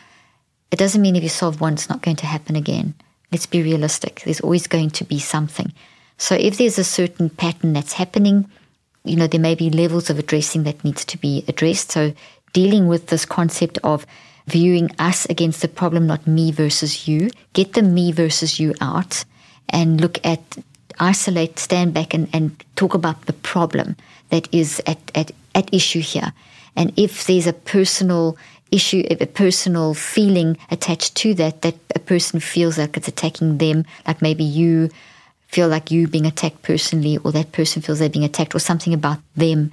it 0.71 0.79
doesn't 0.79 1.03
mean 1.03 1.17
if 1.17 1.23
you 1.23 1.29
solve 1.29 1.61
one, 1.61 1.75
it's 1.75 1.89
not 1.89 2.03
going 2.03 2.17
to 2.17 2.27
happen 2.27 2.55
again. 2.55 2.95
Let's 3.31 3.47
be 3.47 3.63
realistic. 3.63 4.23
There's 4.25 4.41
always 4.41 4.67
going 4.67 4.91
to 4.91 5.05
be 5.05 5.19
something. 5.19 5.73
So 6.17 6.35
if 6.35 6.59
there's 6.59 6.79
a 6.79 6.85
certain 6.85 7.31
pattern 7.31 7.73
that's 7.73 7.93
happening, 7.93 8.51
you 9.05 9.17
know, 9.17 9.27
there 9.27 9.41
may 9.41 9.55
be 9.55 9.71
levels 9.71 10.11
of 10.11 10.19
addressing 10.19 10.65
that 10.65 10.85
needs 10.85 11.05
to 11.07 11.19
be 11.19 11.45
addressed. 11.47 11.93
So 11.93 12.13
dealing 12.53 12.89
with 12.89 13.09
this 13.09 13.25
concept 13.25 13.79
of 13.85 14.07
viewing 14.47 14.91
us 14.99 15.27
against 15.27 15.61
the 15.61 15.69
problem, 15.69 16.07
not 16.07 16.27
me 16.27 16.51
versus 16.51 17.07
you, 17.07 17.31
get 17.53 17.75
the 17.75 17.83
me 17.83 18.13
versus 18.13 18.59
you 18.59 18.75
out 18.81 19.25
and 19.69 20.01
look 20.01 20.25
at 20.25 20.41
isolate, 20.99 21.59
stand 21.59 21.95
back 21.95 22.15
and, 22.15 22.29
and 22.33 22.65
talk 22.75 22.95
about 22.95 23.27
the 23.27 23.33
problem 23.33 23.97
that 24.31 24.53
is 24.53 24.83
at, 24.87 24.99
at, 25.15 25.33
at 25.55 25.73
issue 25.73 26.01
here. 26.01 26.33
And 26.75 26.93
if 26.97 27.27
there's 27.27 27.47
a 27.47 27.53
personal 27.53 28.37
issue, 28.71 29.05
a 29.11 29.27
personal 29.27 29.95
feeling 29.95 30.57
attached 30.71 31.15
to 31.17 31.35
that, 31.35 31.63
that 31.63 31.77
a 31.95 31.99
person 31.99 32.41
feels 32.41 32.79
like 32.79 32.97
it's 32.97 33.09
attacking 33.09 33.59
them, 33.59 33.85
like 34.07 34.23
maybe 34.23 34.45
you 34.45 34.91
feel 35.49 35.69
like 35.69 35.91
you 35.91 36.07
being 36.07 36.27
attacked 36.27 36.63
personally, 36.63 37.19
or 37.19 37.33
that 37.33 37.53
person 37.53 37.81
feels 37.81 37.99
they're 37.99 38.09
being 38.09 38.25
attacked, 38.25 38.55
or 38.55 38.59
something 38.59 38.93
about 38.93 39.19
them 39.37 39.73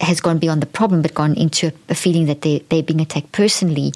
has 0.00 0.20
gone 0.20 0.38
beyond 0.38 0.62
the 0.62 0.66
problem, 0.66 1.02
but 1.02 1.14
gone 1.14 1.34
into 1.34 1.72
a, 1.88 1.94
feeling 1.94 2.26
that 2.26 2.42
they, 2.42 2.58
they're 2.68 2.82
being 2.82 3.00
attacked 3.00 3.32
personally, 3.32 3.92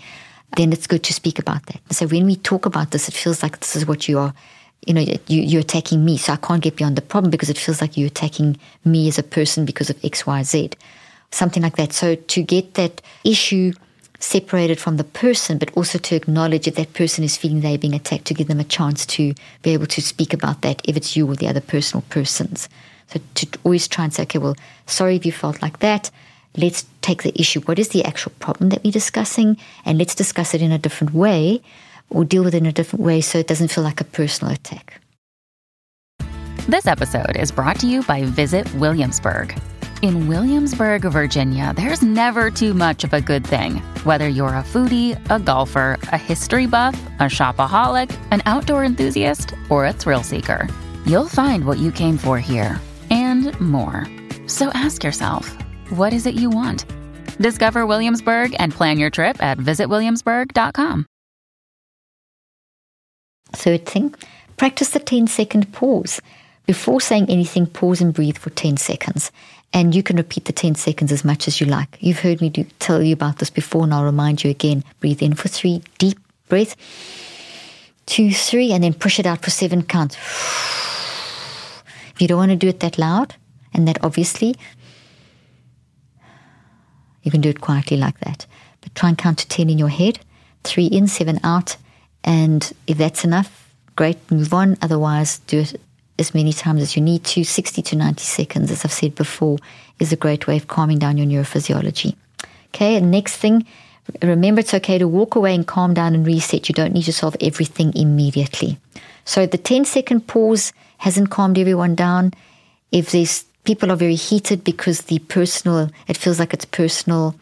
then 0.56 0.72
it's 0.72 0.86
good 0.86 1.02
to 1.04 1.12
speak 1.12 1.38
about 1.38 1.64
that. 1.66 1.80
So 1.90 2.06
when 2.06 2.26
we 2.26 2.36
talk 2.36 2.66
about 2.66 2.90
this, 2.90 3.08
it 3.08 3.14
feels 3.14 3.42
like 3.42 3.60
this 3.60 3.76
is 3.76 3.86
what 3.86 4.08
you 4.08 4.18
are, 4.18 4.34
you 4.86 4.94
know, 4.94 5.00
you, 5.00 5.18
you're 5.42 5.60
attacking 5.60 6.04
me. 6.04 6.16
So 6.16 6.32
I 6.32 6.36
can't 6.36 6.62
get 6.62 6.76
beyond 6.76 6.96
the 6.96 7.02
problem 7.02 7.30
because 7.30 7.50
it 7.50 7.58
feels 7.58 7.80
like 7.80 7.96
you're 7.96 8.08
attacking 8.08 8.58
me 8.84 9.08
as 9.08 9.18
a 9.18 9.22
person 9.22 9.64
because 9.64 9.90
of 9.90 10.04
X, 10.04 10.26
Y, 10.26 10.42
Z, 10.42 10.70
something 11.30 11.62
like 11.62 11.76
that. 11.76 11.92
So 11.92 12.16
to 12.16 12.42
get 12.42 12.74
that 12.74 13.00
issue 13.24 13.72
separated 14.22 14.78
from 14.78 14.96
the 14.96 15.04
person, 15.04 15.58
but 15.58 15.70
also 15.76 15.98
to 15.98 16.14
acknowledge 16.14 16.66
if 16.66 16.76
that 16.76 16.94
person 16.94 17.24
is 17.24 17.36
feeling 17.36 17.60
they're 17.60 17.78
being 17.78 17.94
attacked, 17.94 18.26
to 18.26 18.34
give 18.34 18.48
them 18.48 18.60
a 18.60 18.64
chance 18.64 19.04
to 19.06 19.34
be 19.62 19.70
able 19.70 19.86
to 19.86 20.00
speak 20.00 20.32
about 20.32 20.62
that 20.62 20.80
if 20.88 20.96
it's 20.96 21.16
you 21.16 21.26
or 21.26 21.36
the 21.36 21.48
other 21.48 21.60
person 21.60 21.98
or 21.98 22.02
persons. 22.02 22.68
So 23.08 23.20
to 23.34 23.46
always 23.64 23.88
try 23.88 24.04
and 24.04 24.14
say, 24.14 24.22
okay, 24.22 24.38
well, 24.38 24.56
sorry 24.86 25.16
if 25.16 25.26
you 25.26 25.32
felt 25.32 25.60
like 25.60 25.80
that. 25.80 26.10
Let's 26.56 26.84
take 27.00 27.22
the 27.22 27.38
issue. 27.40 27.60
What 27.62 27.78
is 27.78 27.88
the 27.88 28.04
actual 28.04 28.32
problem 28.38 28.70
that 28.70 28.84
we're 28.84 28.92
discussing? 28.92 29.56
And 29.84 29.98
let's 29.98 30.14
discuss 30.14 30.54
it 30.54 30.62
in 30.62 30.70
a 30.70 30.78
different 30.78 31.14
way 31.14 31.62
or 32.10 32.24
deal 32.24 32.44
with 32.44 32.54
it 32.54 32.58
in 32.58 32.66
a 32.66 32.72
different 32.72 33.04
way 33.04 33.20
so 33.22 33.38
it 33.38 33.46
doesn't 33.46 33.68
feel 33.68 33.84
like 33.84 34.00
a 34.00 34.04
personal 34.04 34.52
attack. 34.52 35.00
This 36.68 36.86
episode 36.86 37.36
is 37.36 37.50
brought 37.50 37.80
to 37.80 37.88
you 37.88 38.02
by 38.04 38.24
Visit 38.24 38.72
Williamsburg. 38.74 39.58
In 40.02 40.26
Williamsburg, 40.26 41.02
Virginia, 41.02 41.72
there's 41.76 42.02
never 42.02 42.50
too 42.50 42.74
much 42.74 43.04
of 43.04 43.12
a 43.12 43.20
good 43.20 43.46
thing. 43.46 43.76
Whether 44.02 44.26
you're 44.26 44.48
a 44.48 44.64
foodie, 44.64 45.16
a 45.30 45.38
golfer, 45.38 45.96
a 46.12 46.18
history 46.18 46.66
buff, 46.66 47.00
a 47.20 47.24
shopaholic, 47.24 48.10
an 48.32 48.42
outdoor 48.44 48.84
enthusiast, 48.84 49.54
or 49.68 49.86
a 49.86 49.92
thrill 49.92 50.24
seeker, 50.24 50.66
you'll 51.06 51.28
find 51.28 51.64
what 51.64 51.78
you 51.78 51.92
came 51.92 52.18
for 52.18 52.40
here 52.40 52.80
and 53.12 53.58
more. 53.60 54.08
So 54.48 54.70
ask 54.74 55.04
yourself, 55.04 55.56
what 55.90 56.12
is 56.12 56.26
it 56.26 56.34
you 56.34 56.50
want? 56.50 56.84
Discover 57.38 57.86
Williamsburg 57.86 58.56
and 58.58 58.72
plan 58.72 58.98
your 58.98 59.10
trip 59.10 59.40
at 59.40 59.56
visitwilliamsburg.com. 59.58 61.06
Third 63.52 63.86
thing, 63.86 64.14
practice 64.56 64.88
the 64.88 64.98
10 64.98 65.28
second 65.28 65.72
pause. 65.72 66.20
Before 66.66 67.00
saying 67.00 67.26
anything, 67.28 67.66
pause 67.66 68.00
and 68.00 68.12
breathe 68.12 68.38
for 68.38 68.50
10 68.50 68.78
seconds. 68.78 69.30
And 69.72 69.94
you 69.94 70.02
can 70.02 70.16
repeat 70.16 70.44
the 70.44 70.52
10 70.52 70.74
seconds 70.74 71.12
as 71.12 71.24
much 71.24 71.48
as 71.48 71.60
you 71.60 71.66
like. 71.66 71.96
You've 72.00 72.18
heard 72.18 72.40
me 72.40 72.50
do, 72.50 72.64
tell 72.78 73.02
you 73.02 73.14
about 73.14 73.38
this 73.38 73.50
before, 73.50 73.84
and 73.84 73.94
I'll 73.94 74.04
remind 74.04 74.44
you 74.44 74.50
again. 74.50 74.84
Breathe 75.00 75.22
in 75.22 75.34
for 75.34 75.48
three, 75.48 75.82
deep 75.98 76.18
breath. 76.48 76.76
Two, 78.04 78.32
three, 78.32 78.72
and 78.72 78.84
then 78.84 78.92
push 78.92 79.18
it 79.18 79.26
out 79.26 79.42
for 79.42 79.50
seven 79.50 79.82
counts. 79.82 80.16
If 82.14 82.16
you 82.20 82.28
don't 82.28 82.38
want 82.38 82.50
to 82.50 82.56
do 82.56 82.68
it 82.68 82.80
that 82.80 82.98
loud 82.98 83.34
and 83.72 83.88
that 83.88 84.04
obviously, 84.04 84.54
you 87.22 87.30
can 87.30 87.40
do 87.40 87.48
it 87.48 87.60
quietly 87.60 87.96
like 87.96 88.18
that. 88.20 88.46
But 88.82 88.94
try 88.94 89.08
and 89.08 89.16
count 89.16 89.38
to 89.38 89.48
10 89.48 89.70
in 89.70 89.78
your 89.78 89.88
head. 89.88 90.18
Three 90.64 90.86
in, 90.86 91.06
seven 91.08 91.40
out. 91.42 91.76
And 92.24 92.70
if 92.86 92.98
that's 92.98 93.24
enough, 93.24 93.72
great, 93.96 94.18
move 94.30 94.52
on. 94.52 94.76
Otherwise, 94.82 95.38
do 95.38 95.60
it 95.60 95.80
as 96.18 96.34
many 96.34 96.52
times 96.52 96.82
as 96.82 96.96
you 96.96 97.02
need 97.02 97.24
to. 97.24 97.44
60 97.44 97.82
to 97.82 97.96
90 97.96 98.22
seconds, 98.22 98.70
as 98.70 98.84
I've 98.84 98.92
said 98.92 99.14
before, 99.14 99.58
is 99.98 100.12
a 100.12 100.16
great 100.16 100.46
way 100.46 100.56
of 100.56 100.68
calming 100.68 100.98
down 100.98 101.16
your 101.16 101.26
neurophysiology. 101.26 102.14
Okay, 102.68 102.96
and 102.96 103.10
next 103.10 103.36
thing, 103.36 103.66
remember 104.22 104.60
it's 104.60 104.74
okay 104.74 104.98
to 104.98 105.08
walk 105.08 105.34
away 105.34 105.54
and 105.54 105.66
calm 105.66 105.94
down 105.94 106.14
and 106.14 106.26
reset. 106.26 106.68
You 106.68 106.74
don't 106.74 106.94
need 106.94 107.04
to 107.04 107.12
solve 107.12 107.36
everything 107.40 107.92
immediately. 107.94 108.78
So 109.24 109.46
the 109.46 109.58
10 109.58 109.84
second 109.84 110.26
pause 110.26 110.72
hasn't 110.98 111.30
calmed 111.30 111.58
everyone 111.58 111.94
down. 111.94 112.32
If 112.90 113.10
there's 113.10 113.44
people 113.64 113.92
are 113.92 113.96
very 113.96 114.16
heated 114.16 114.64
because 114.64 115.02
the 115.02 115.18
personal, 115.20 115.90
it 116.08 116.16
feels 116.16 116.38
like 116.38 116.52
it's 116.52 116.64
personal 116.64 117.34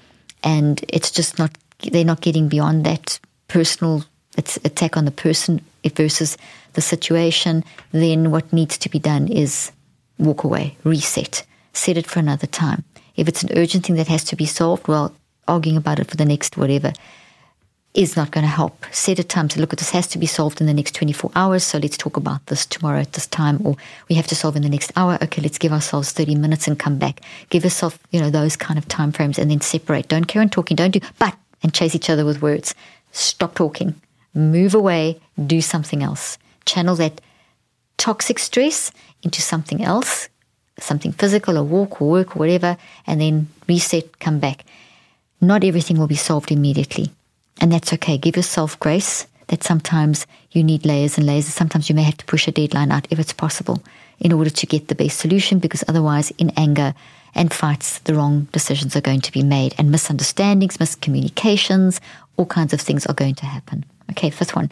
and 0.42 0.84
it's 0.88 1.10
just 1.10 1.38
not, 1.38 1.50
they're 1.90 2.04
not 2.04 2.20
getting 2.20 2.48
beyond 2.48 2.84
that 2.84 3.18
personal 3.48 4.04
it's 4.36 4.58
attack 4.64 4.96
on 4.96 5.04
the 5.04 5.10
person 5.10 5.60
versus 5.88 6.36
the 6.74 6.80
situation, 6.80 7.64
then 7.92 8.30
what 8.30 8.52
needs 8.52 8.78
to 8.78 8.88
be 8.88 8.98
done 8.98 9.28
is 9.28 9.72
walk 10.18 10.44
away, 10.44 10.76
reset, 10.84 11.44
set 11.72 11.96
it 11.96 12.06
for 12.06 12.18
another 12.18 12.46
time. 12.46 12.84
If 13.16 13.28
it's 13.28 13.42
an 13.42 13.56
urgent 13.56 13.86
thing 13.86 13.96
that 13.96 14.08
has 14.08 14.24
to 14.24 14.36
be 14.36 14.46
solved, 14.46 14.88
well, 14.88 15.14
arguing 15.48 15.76
about 15.76 15.98
it 15.98 16.08
for 16.08 16.16
the 16.16 16.24
next 16.24 16.56
whatever 16.56 16.92
is 17.94 18.16
not 18.16 18.30
going 18.30 18.44
to 18.44 18.48
help. 18.48 18.86
Set 18.92 19.18
a 19.18 19.24
time 19.24 19.48
to 19.48 19.60
look 19.60 19.72
at 19.72 19.78
this 19.80 19.90
has 19.90 20.06
to 20.06 20.18
be 20.18 20.26
solved 20.26 20.60
in 20.60 20.66
the 20.66 20.74
next 20.74 20.94
24 20.94 21.32
hours. 21.34 21.64
So 21.64 21.78
let's 21.78 21.96
talk 21.96 22.16
about 22.16 22.46
this 22.46 22.64
tomorrow 22.64 23.00
at 23.00 23.12
this 23.14 23.26
time, 23.26 23.60
or 23.64 23.76
we 24.08 24.14
have 24.14 24.28
to 24.28 24.36
solve 24.36 24.54
in 24.56 24.62
the 24.62 24.68
next 24.68 24.92
hour. 24.94 25.18
Okay, 25.20 25.42
let's 25.42 25.58
give 25.58 25.72
ourselves 25.72 26.12
30 26.12 26.36
minutes 26.36 26.68
and 26.68 26.78
come 26.78 26.98
back. 26.98 27.20
Give 27.48 27.64
yourself, 27.64 27.98
you 28.10 28.20
know, 28.20 28.30
those 28.30 28.56
kind 28.56 28.78
of 28.78 28.86
time 28.86 29.10
frames 29.10 29.38
and 29.38 29.50
then 29.50 29.60
separate. 29.60 30.08
Don't 30.08 30.26
carry 30.26 30.44
on 30.44 30.50
talking. 30.50 30.76
Don't 30.76 30.92
do 30.92 31.00
but 31.18 31.36
and 31.62 31.74
chase 31.74 31.94
each 31.94 32.10
other 32.10 32.24
with 32.24 32.40
words. 32.40 32.74
Stop 33.10 33.54
talking 33.56 34.00
move 34.34 34.74
away, 34.74 35.20
do 35.46 35.60
something 35.60 36.02
else. 36.02 36.38
Channel 36.64 36.96
that 36.96 37.20
toxic 37.96 38.38
stress 38.38 38.92
into 39.22 39.42
something 39.42 39.82
else, 39.84 40.28
something 40.78 41.12
physical, 41.12 41.56
a 41.56 41.62
walk 41.62 42.00
or 42.00 42.08
work 42.08 42.36
or 42.36 42.40
whatever, 42.40 42.76
and 43.06 43.20
then 43.20 43.48
reset, 43.68 44.18
come 44.18 44.38
back. 44.38 44.64
Not 45.40 45.64
everything 45.64 45.98
will 45.98 46.06
be 46.06 46.16
solved 46.16 46.50
immediately. 46.50 47.10
And 47.60 47.72
that's 47.72 47.92
okay. 47.94 48.18
Give 48.18 48.36
yourself 48.36 48.78
grace 48.80 49.26
that 49.48 49.64
sometimes 49.64 50.26
you 50.52 50.62
need 50.62 50.86
layers 50.86 51.18
and 51.18 51.26
layers. 51.26 51.46
Sometimes 51.46 51.88
you 51.88 51.94
may 51.94 52.02
have 52.02 52.16
to 52.18 52.24
push 52.24 52.48
a 52.48 52.52
deadline 52.52 52.92
out 52.92 53.06
if 53.10 53.18
it's 53.18 53.32
possible 53.32 53.82
in 54.18 54.32
order 54.32 54.50
to 54.50 54.66
get 54.66 54.88
the 54.88 54.94
best 54.94 55.18
solution 55.18 55.58
because 55.58 55.84
otherwise, 55.88 56.30
in 56.32 56.50
anger 56.56 56.94
and 57.34 57.52
fights, 57.52 57.98
the 58.00 58.14
wrong 58.14 58.48
decisions 58.52 58.94
are 58.94 59.00
going 59.00 59.20
to 59.20 59.32
be 59.32 59.42
made 59.42 59.74
and 59.78 59.90
misunderstandings, 59.90 60.78
miscommunications, 60.78 62.00
all 62.36 62.46
kinds 62.46 62.72
of 62.72 62.80
things 62.80 63.06
are 63.06 63.14
going 63.14 63.34
to 63.34 63.46
happen. 63.46 63.84
Okay, 64.10 64.30
fifth 64.30 64.56
one. 64.56 64.70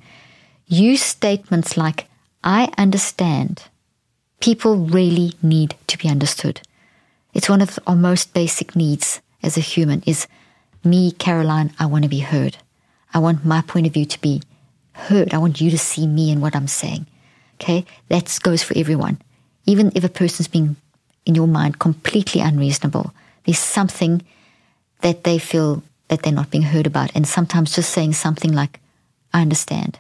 Use 0.67 1.03
statements 1.03 1.77
like, 1.77 2.07
I 2.45 2.71
understand. 2.77 3.65
People 4.41 4.77
really 4.77 5.33
need 5.43 5.75
to 5.87 5.99
be 5.99 6.09
understood. 6.09 6.61
It's 7.35 7.49
one 7.49 7.63
of 7.63 7.79
our 7.87 7.97
most 7.97 8.35
basic 8.35 8.77
needs 8.77 9.21
as 9.43 9.57
a 9.57 9.61
human 9.61 10.03
is 10.07 10.27
me, 10.85 11.13
Caroline, 11.13 11.73
I 11.79 11.87
want 11.87 12.05
to 12.05 12.09
be 12.09 12.21
heard. 12.21 12.57
I 13.15 13.19
want 13.19 13.45
my 13.45 13.63
point 13.63 13.87
of 13.87 13.93
view 13.93 14.05
to 14.07 14.21
be 14.21 14.43
heard. 14.93 15.33
I 15.33 15.39
want 15.39 15.61
you 15.61 15.71
to 15.71 15.79
see 15.79 16.07
me 16.07 16.31
and 16.31 16.43
what 16.43 16.57
I'm 16.57 16.69
saying. 16.69 17.07
Okay? 17.61 17.85
That 18.09 18.39
goes 18.43 18.63
for 18.63 18.77
everyone. 18.77 19.21
Even 19.67 19.93
if 19.95 20.05
a 20.05 20.09
person's 20.09 20.49
being, 20.49 20.77
in 21.27 21.35
your 21.35 21.49
mind, 21.49 21.79
completely 21.79 22.41
unreasonable, 22.41 23.13
there's 23.45 23.59
something 23.59 24.23
that 25.01 25.25
they 25.25 25.39
feel 25.39 25.83
that 26.09 26.23
they're 26.23 26.33
not 26.33 26.51
being 26.51 26.65
heard 26.65 26.87
about. 26.87 27.11
And 27.15 27.27
sometimes 27.27 27.75
just 27.75 27.91
saying 27.91 28.15
something 28.15 28.53
like, 28.53 28.81
I 29.33 29.43
understand. 29.43 29.99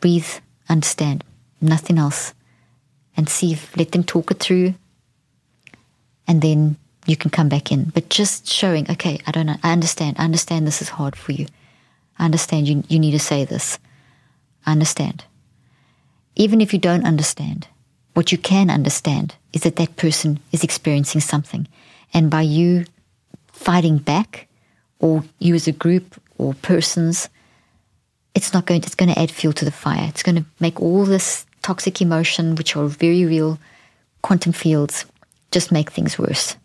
Breathe, 0.00 0.28
understand, 0.68 1.24
nothing 1.60 1.98
else. 1.98 2.34
And 3.16 3.28
see 3.28 3.52
if, 3.52 3.76
let 3.76 3.92
them 3.92 4.04
talk 4.04 4.30
it 4.30 4.40
through. 4.40 4.74
And 6.26 6.42
then 6.42 6.76
you 7.06 7.16
can 7.16 7.30
come 7.30 7.48
back 7.48 7.70
in. 7.70 7.84
But 7.84 8.08
just 8.08 8.48
showing, 8.48 8.90
okay, 8.90 9.20
I 9.26 9.30
don't 9.30 9.46
know, 9.46 9.56
I 9.62 9.72
understand. 9.72 10.16
I 10.18 10.24
understand 10.24 10.66
this 10.66 10.82
is 10.82 10.88
hard 10.88 11.16
for 11.16 11.32
you. 11.32 11.46
I 12.18 12.24
understand 12.24 12.68
you, 12.68 12.82
you 12.88 12.98
need 12.98 13.12
to 13.12 13.18
say 13.18 13.44
this. 13.44 13.78
I 14.66 14.72
understand. 14.72 15.24
Even 16.36 16.60
if 16.60 16.72
you 16.72 16.78
don't 16.78 17.06
understand, 17.06 17.68
what 18.14 18.32
you 18.32 18.38
can 18.38 18.70
understand 18.70 19.34
is 19.52 19.62
that 19.62 19.76
that 19.76 19.96
person 19.96 20.40
is 20.52 20.64
experiencing 20.64 21.20
something. 21.20 21.68
And 22.12 22.30
by 22.30 22.42
you 22.42 22.86
fighting 23.52 23.98
back, 23.98 24.48
or 24.98 25.24
you 25.38 25.54
as 25.54 25.68
a 25.68 25.72
group 25.72 26.20
or 26.38 26.54
persons 26.54 27.28
it's 28.34 28.52
not 28.52 28.66
going 28.66 28.80
to, 28.80 28.86
it's 28.86 28.94
going 28.94 29.12
to 29.12 29.18
add 29.18 29.30
fuel 29.30 29.52
to 29.54 29.64
the 29.64 29.70
fire. 29.70 30.06
It's 30.08 30.22
going 30.22 30.36
to 30.36 30.44
make 30.60 30.80
all 30.80 31.04
this 31.04 31.46
toxic 31.62 32.02
emotion, 32.02 32.54
which 32.56 32.76
are 32.76 32.86
very 32.86 33.24
real 33.24 33.58
quantum 34.22 34.52
fields, 34.52 35.06
just 35.50 35.70
make 35.70 35.90
things 35.90 36.18
worse. 36.18 36.56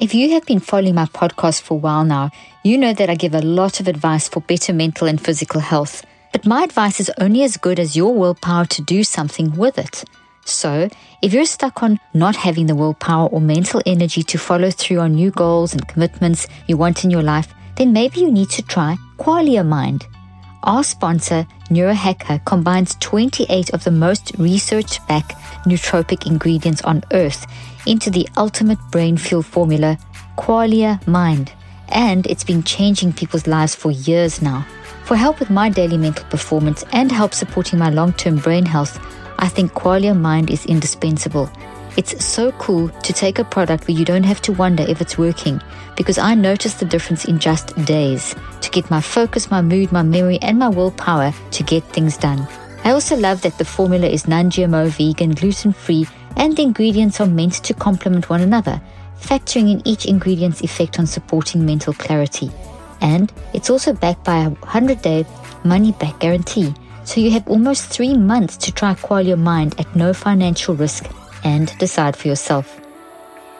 If 0.00 0.14
you 0.14 0.32
have 0.32 0.46
been 0.46 0.58
following 0.58 0.94
my 0.94 1.04
podcast 1.04 1.62
for 1.62 1.74
a 1.74 1.76
while 1.76 2.04
now, 2.04 2.30
you 2.64 2.78
know 2.78 2.92
that 2.94 3.10
I 3.10 3.14
give 3.14 3.34
a 3.34 3.42
lot 3.42 3.78
of 3.78 3.88
advice 3.88 4.28
for 4.28 4.40
better 4.40 4.72
mental 4.72 5.06
and 5.06 5.20
physical 5.20 5.60
health. 5.60 6.04
But 6.32 6.46
my 6.46 6.62
advice 6.62 6.98
is 6.98 7.10
only 7.20 7.42
as 7.42 7.58
good 7.58 7.78
as 7.78 7.94
your 7.94 8.14
willpower 8.14 8.64
to 8.64 8.82
do 8.82 9.04
something 9.04 9.54
with 9.54 9.78
it. 9.78 10.02
So, 10.44 10.88
if 11.20 11.32
you're 11.32 11.44
stuck 11.44 11.82
on 11.82 12.00
not 12.14 12.34
having 12.34 12.66
the 12.66 12.74
willpower 12.74 13.28
or 13.28 13.40
mental 13.40 13.82
energy 13.86 14.22
to 14.24 14.38
follow 14.38 14.70
through 14.70 14.98
on 14.98 15.14
new 15.14 15.30
goals 15.30 15.72
and 15.72 15.86
commitments 15.86 16.48
you 16.66 16.76
want 16.76 17.04
in 17.04 17.10
your 17.10 17.22
life, 17.22 17.54
then 17.76 17.92
maybe 17.92 18.20
you 18.20 18.30
need 18.30 18.50
to 18.50 18.62
try 18.62 18.96
Qualia 19.18 19.66
Mind. 19.66 20.06
Our 20.64 20.84
sponsor, 20.84 21.46
Neurohacker, 21.70 22.44
combines 22.44 22.94
28 23.00 23.70
of 23.70 23.82
the 23.82 23.90
most 23.90 24.32
research 24.38 25.04
backed 25.08 25.32
nootropic 25.64 26.26
ingredients 26.26 26.82
on 26.82 27.02
earth 27.12 27.46
into 27.86 28.10
the 28.10 28.28
ultimate 28.36 28.78
brain 28.90 29.16
fuel 29.16 29.42
formula, 29.42 29.98
Qualia 30.38 31.04
Mind. 31.06 31.52
And 31.88 32.26
it's 32.26 32.44
been 32.44 32.62
changing 32.62 33.12
people's 33.12 33.46
lives 33.46 33.74
for 33.74 33.90
years 33.90 34.40
now. 34.40 34.66
For 35.04 35.16
help 35.16 35.40
with 35.40 35.50
my 35.50 35.68
daily 35.68 35.98
mental 35.98 36.24
performance 36.26 36.84
and 36.92 37.10
help 37.10 37.34
supporting 37.34 37.78
my 37.78 37.90
long 37.90 38.12
term 38.12 38.38
brain 38.38 38.64
health, 38.64 39.00
I 39.38 39.48
think 39.48 39.72
Qualia 39.72 40.16
Mind 40.16 40.48
is 40.50 40.64
indispensable. 40.66 41.50
It's 41.94 42.24
so 42.24 42.52
cool 42.52 42.88
to 42.88 43.12
take 43.12 43.38
a 43.38 43.44
product 43.44 43.86
where 43.86 43.96
you 43.96 44.06
don't 44.06 44.22
have 44.22 44.40
to 44.42 44.52
wonder 44.54 44.82
if 44.82 45.02
it's 45.02 45.18
working 45.18 45.60
because 45.94 46.16
I 46.16 46.34
noticed 46.34 46.80
the 46.80 46.86
difference 46.86 47.26
in 47.26 47.38
just 47.38 47.76
days 47.84 48.34
to 48.62 48.70
get 48.70 48.90
my 48.90 49.02
focus, 49.02 49.50
my 49.50 49.60
mood, 49.60 49.92
my 49.92 50.02
memory, 50.02 50.38
and 50.40 50.58
my 50.58 50.70
willpower 50.70 51.34
to 51.50 51.62
get 51.62 51.84
things 51.84 52.16
done. 52.16 52.48
I 52.84 52.92
also 52.92 53.14
love 53.14 53.42
that 53.42 53.58
the 53.58 53.66
formula 53.66 54.06
is 54.06 54.26
non 54.26 54.50
GMO, 54.50 54.88
vegan, 54.88 55.32
gluten 55.32 55.74
free, 55.74 56.06
and 56.36 56.56
the 56.56 56.62
ingredients 56.62 57.20
are 57.20 57.26
meant 57.26 57.62
to 57.64 57.74
complement 57.74 58.30
one 58.30 58.40
another, 58.40 58.80
factoring 59.20 59.70
in 59.70 59.86
each 59.86 60.06
ingredient's 60.06 60.62
effect 60.62 60.98
on 60.98 61.06
supporting 61.06 61.66
mental 61.66 61.92
clarity. 61.92 62.50
And 63.02 63.30
it's 63.52 63.68
also 63.68 63.92
backed 63.92 64.24
by 64.24 64.38
a 64.44 64.48
100 64.48 65.02
day 65.02 65.26
money 65.62 65.92
back 65.92 66.18
guarantee. 66.20 66.72
So 67.04 67.20
you 67.20 67.30
have 67.32 67.46
almost 67.48 67.86
three 67.90 68.16
months 68.16 68.56
to 68.58 68.72
try 68.72 68.94
Qualia 68.94 69.38
Mind 69.38 69.78
at 69.78 69.94
no 69.94 70.14
financial 70.14 70.74
risk 70.74 71.04
and 71.44 71.76
decide 71.78 72.16
for 72.16 72.28
yourself. 72.28 72.80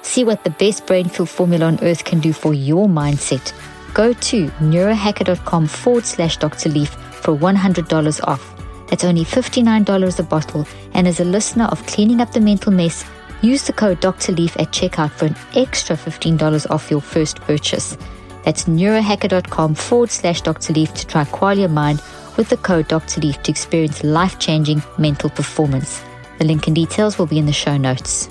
See 0.02 0.24
what 0.24 0.44
the 0.44 0.50
best 0.50 0.86
brain 0.86 1.08
fuel 1.08 1.26
formula 1.26 1.66
on 1.66 1.78
earth 1.82 2.04
can 2.04 2.20
do 2.20 2.32
for 2.32 2.52
your 2.52 2.88
mindset. 2.88 3.52
Go 3.94 4.12
to 4.12 4.48
neurohacker.com 4.48 5.66
forward 5.66 6.04
slash 6.06 6.38
Dr. 6.38 6.70
Leaf 6.70 6.90
for 6.90 7.36
$100 7.36 8.24
off. 8.24 8.54
That's 8.88 9.04
only 9.04 9.24
$59 9.24 10.18
a 10.18 10.22
bottle. 10.22 10.66
And 10.94 11.06
as 11.06 11.20
a 11.20 11.24
listener 11.24 11.64
of 11.66 11.86
Cleaning 11.86 12.20
Up 12.20 12.32
the 12.32 12.40
Mental 12.40 12.72
Mess, 12.72 13.04
use 13.42 13.66
the 13.66 13.72
code 13.72 14.00
Dr. 14.00 14.32
Leaf 14.32 14.56
at 14.58 14.72
checkout 14.72 15.10
for 15.10 15.26
an 15.26 15.36
extra 15.54 15.96
$15 15.96 16.68
off 16.70 16.90
your 16.90 17.00
first 17.00 17.40
purchase. 17.40 17.96
That's 18.44 18.64
neurohacker.com 18.64 19.74
forward 19.76 20.10
slash 20.10 20.42
Dr. 20.42 20.72
Leaf 20.72 20.92
to 20.94 21.06
try 21.06 21.24
Qualia 21.24 21.70
Mind 21.70 22.02
with 22.36 22.48
the 22.48 22.56
code 22.56 22.88
Dr. 22.88 23.20
Leaf 23.20 23.42
to 23.44 23.50
experience 23.50 24.02
life 24.02 24.38
changing 24.38 24.82
mental 24.98 25.30
performance. 25.30 26.02
The 26.42 26.48
link 26.48 26.66
and 26.66 26.74
details 26.74 27.18
will 27.18 27.26
be 27.26 27.38
in 27.38 27.46
the 27.46 27.52
show 27.52 27.76
notes. 27.76 28.28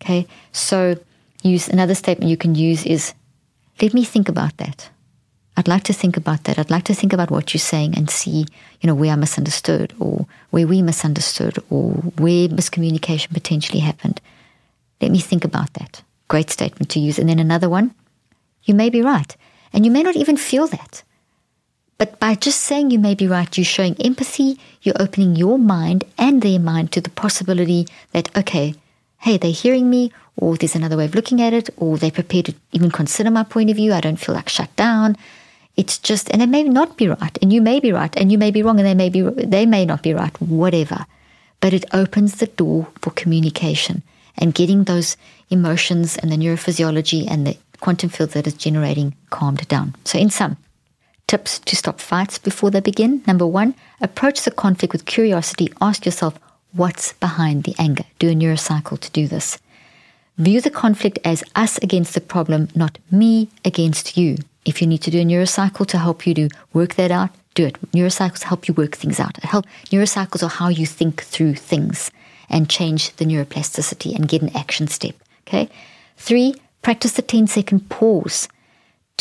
Okay, 0.00 0.28
so 0.52 0.94
use 1.42 1.66
another 1.66 1.96
statement 1.96 2.30
you 2.30 2.36
can 2.36 2.54
use 2.54 2.86
is 2.86 3.12
let 3.80 3.92
me 3.92 4.04
think 4.04 4.28
about 4.28 4.56
that. 4.58 4.88
I'd 5.56 5.66
like 5.66 5.82
to 5.84 5.92
think 5.92 6.16
about 6.16 6.44
that. 6.44 6.60
I'd 6.60 6.70
like 6.70 6.84
to 6.84 6.94
think 6.94 7.12
about 7.12 7.32
what 7.32 7.52
you're 7.52 7.58
saying 7.58 7.96
and 7.96 8.08
see, 8.08 8.46
you 8.80 8.86
know, 8.86 8.94
where 8.94 9.10
I 9.10 9.16
misunderstood 9.16 9.92
or 9.98 10.28
where 10.50 10.68
we 10.68 10.80
misunderstood 10.80 11.58
or 11.70 11.90
where 12.22 12.46
miscommunication 12.46 13.34
potentially 13.34 13.80
happened. 13.80 14.20
Let 15.00 15.10
me 15.10 15.18
think 15.18 15.44
about 15.44 15.72
that. 15.72 16.04
Great 16.28 16.50
statement 16.50 16.88
to 16.90 17.00
use. 17.00 17.18
And 17.18 17.28
then 17.28 17.40
another 17.40 17.68
one, 17.68 17.96
you 18.62 18.74
may 18.74 18.90
be 18.90 19.02
right. 19.02 19.36
And 19.72 19.84
you 19.84 19.90
may 19.90 20.04
not 20.04 20.14
even 20.14 20.36
feel 20.36 20.68
that. 20.68 21.02
But 22.02 22.18
by 22.18 22.34
just 22.34 22.62
saying 22.62 22.90
you 22.90 22.98
may 22.98 23.14
be 23.14 23.28
right, 23.28 23.56
you're 23.56 23.64
showing 23.64 23.94
empathy, 24.02 24.58
you're 24.82 25.00
opening 25.00 25.36
your 25.36 25.56
mind 25.56 26.02
and 26.18 26.42
their 26.42 26.58
mind 26.58 26.90
to 26.90 27.00
the 27.00 27.10
possibility 27.10 27.86
that, 28.10 28.28
okay, 28.36 28.74
hey, 29.18 29.36
they're 29.36 29.52
hearing 29.52 29.88
me, 29.88 30.10
or 30.36 30.56
there's 30.56 30.74
another 30.74 30.96
way 30.96 31.04
of 31.04 31.14
looking 31.14 31.40
at 31.40 31.52
it, 31.52 31.70
or 31.76 31.96
they're 31.96 32.10
prepared 32.10 32.46
to 32.46 32.54
even 32.72 32.90
consider 32.90 33.30
my 33.30 33.44
point 33.44 33.70
of 33.70 33.76
view. 33.76 33.92
I 33.92 34.00
don't 34.00 34.16
feel 34.16 34.34
like 34.34 34.48
shut 34.48 34.74
down. 34.74 35.16
It's 35.76 35.96
just, 35.96 36.28
and 36.32 36.42
it 36.42 36.48
may 36.48 36.64
not 36.64 36.96
be 36.96 37.06
right, 37.06 37.38
and 37.40 37.52
you 37.52 37.62
may 37.62 37.78
be 37.78 37.92
right, 37.92 38.16
and 38.16 38.32
you 38.32 38.36
may 38.36 38.50
be 38.50 38.64
wrong, 38.64 38.80
and 38.80 38.88
they 38.88 38.96
may 38.96 39.08
be, 39.08 39.20
they 39.20 39.64
may 39.64 39.86
not 39.86 40.02
be 40.02 40.12
right, 40.12 40.36
whatever. 40.40 41.06
But 41.60 41.72
it 41.72 41.84
opens 41.92 42.34
the 42.34 42.48
door 42.48 42.88
for 43.00 43.10
communication 43.12 44.02
and 44.36 44.54
getting 44.54 44.82
those 44.82 45.16
emotions 45.50 46.16
and 46.16 46.32
the 46.32 46.36
neurophysiology 46.36 47.30
and 47.30 47.46
the 47.46 47.56
quantum 47.78 48.08
field 48.08 48.30
that 48.30 48.48
is 48.48 48.54
generating 48.54 49.14
calmed 49.30 49.68
down. 49.68 49.94
So, 50.04 50.18
in 50.18 50.30
sum, 50.30 50.56
tips 51.32 51.60
to 51.60 51.74
stop 51.74 51.98
fights 51.98 52.36
before 52.36 52.70
they 52.70 52.80
begin. 52.80 53.22
Number 53.26 53.46
one, 53.46 53.74
approach 54.02 54.42
the 54.42 54.50
conflict 54.50 54.92
with 54.92 55.06
curiosity. 55.06 55.72
Ask 55.80 56.04
yourself, 56.04 56.38
what's 56.72 57.14
behind 57.14 57.64
the 57.64 57.74
anger? 57.78 58.04
Do 58.18 58.28
a 58.28 58.34
neurocycle 58.34 59.00
to 59.00 59.10
do 59.12 59.26
this. 59.26 59.58
View 60.36 60.60
the 60.60 60.78
conflict 60.84 61.18
as 61.24 61.42
us 61.56 61.78
against 61.78 62.12
the 62.12 62.20
problem, 62.20 62.68
not 62.74 62.98
me 63.10 63.48
against 63.64 64.18
you. 64.18 64.36
If 64.66 64.82
you 64.82 64.86
need 64.86 65.02
to 65.04 65.10
do 65.10 65.22
a 65.22 65.24
neurocycle 65.24 65.86
to 65.86 65.98
help 65.98 66.26
you 66.26 66.34
to 66.34 66.50
work 66.74 66.96
that 66.96 67.10
out, 67.10 67.30
do 67.54 67.64
it. 67.64 67.80
Neurocycles 67.92 68.42
help 68.42 68.68
you 68.68 68.74
work 68.74 68.94
things 68.94 69.18
out. 69.18 69.42
Help 69.42 69.64
neurocycles 69.90 70.42
are 70.42 70.56
how 70.60 70.68
you 70.68 70.84
think 70.84 71.22
through 71.22 71.54
things 71.54 72.10
and 72.50 72.68
change 72.68 73.16
the 73.16 73.24
neuroplasticity 73.24 74.14
and 74.14 74.28
get 74.28 74.42
an 74.42 74.54
action 74.54 74.86
step. 74.86 75.14
Okay. 75.48 75.70
Three, 76.18 76.54
practice 76.82 77.12
the 77.12 77.22
10 77.22 77.46
second 77.46 77.88
pause 77.88 78.48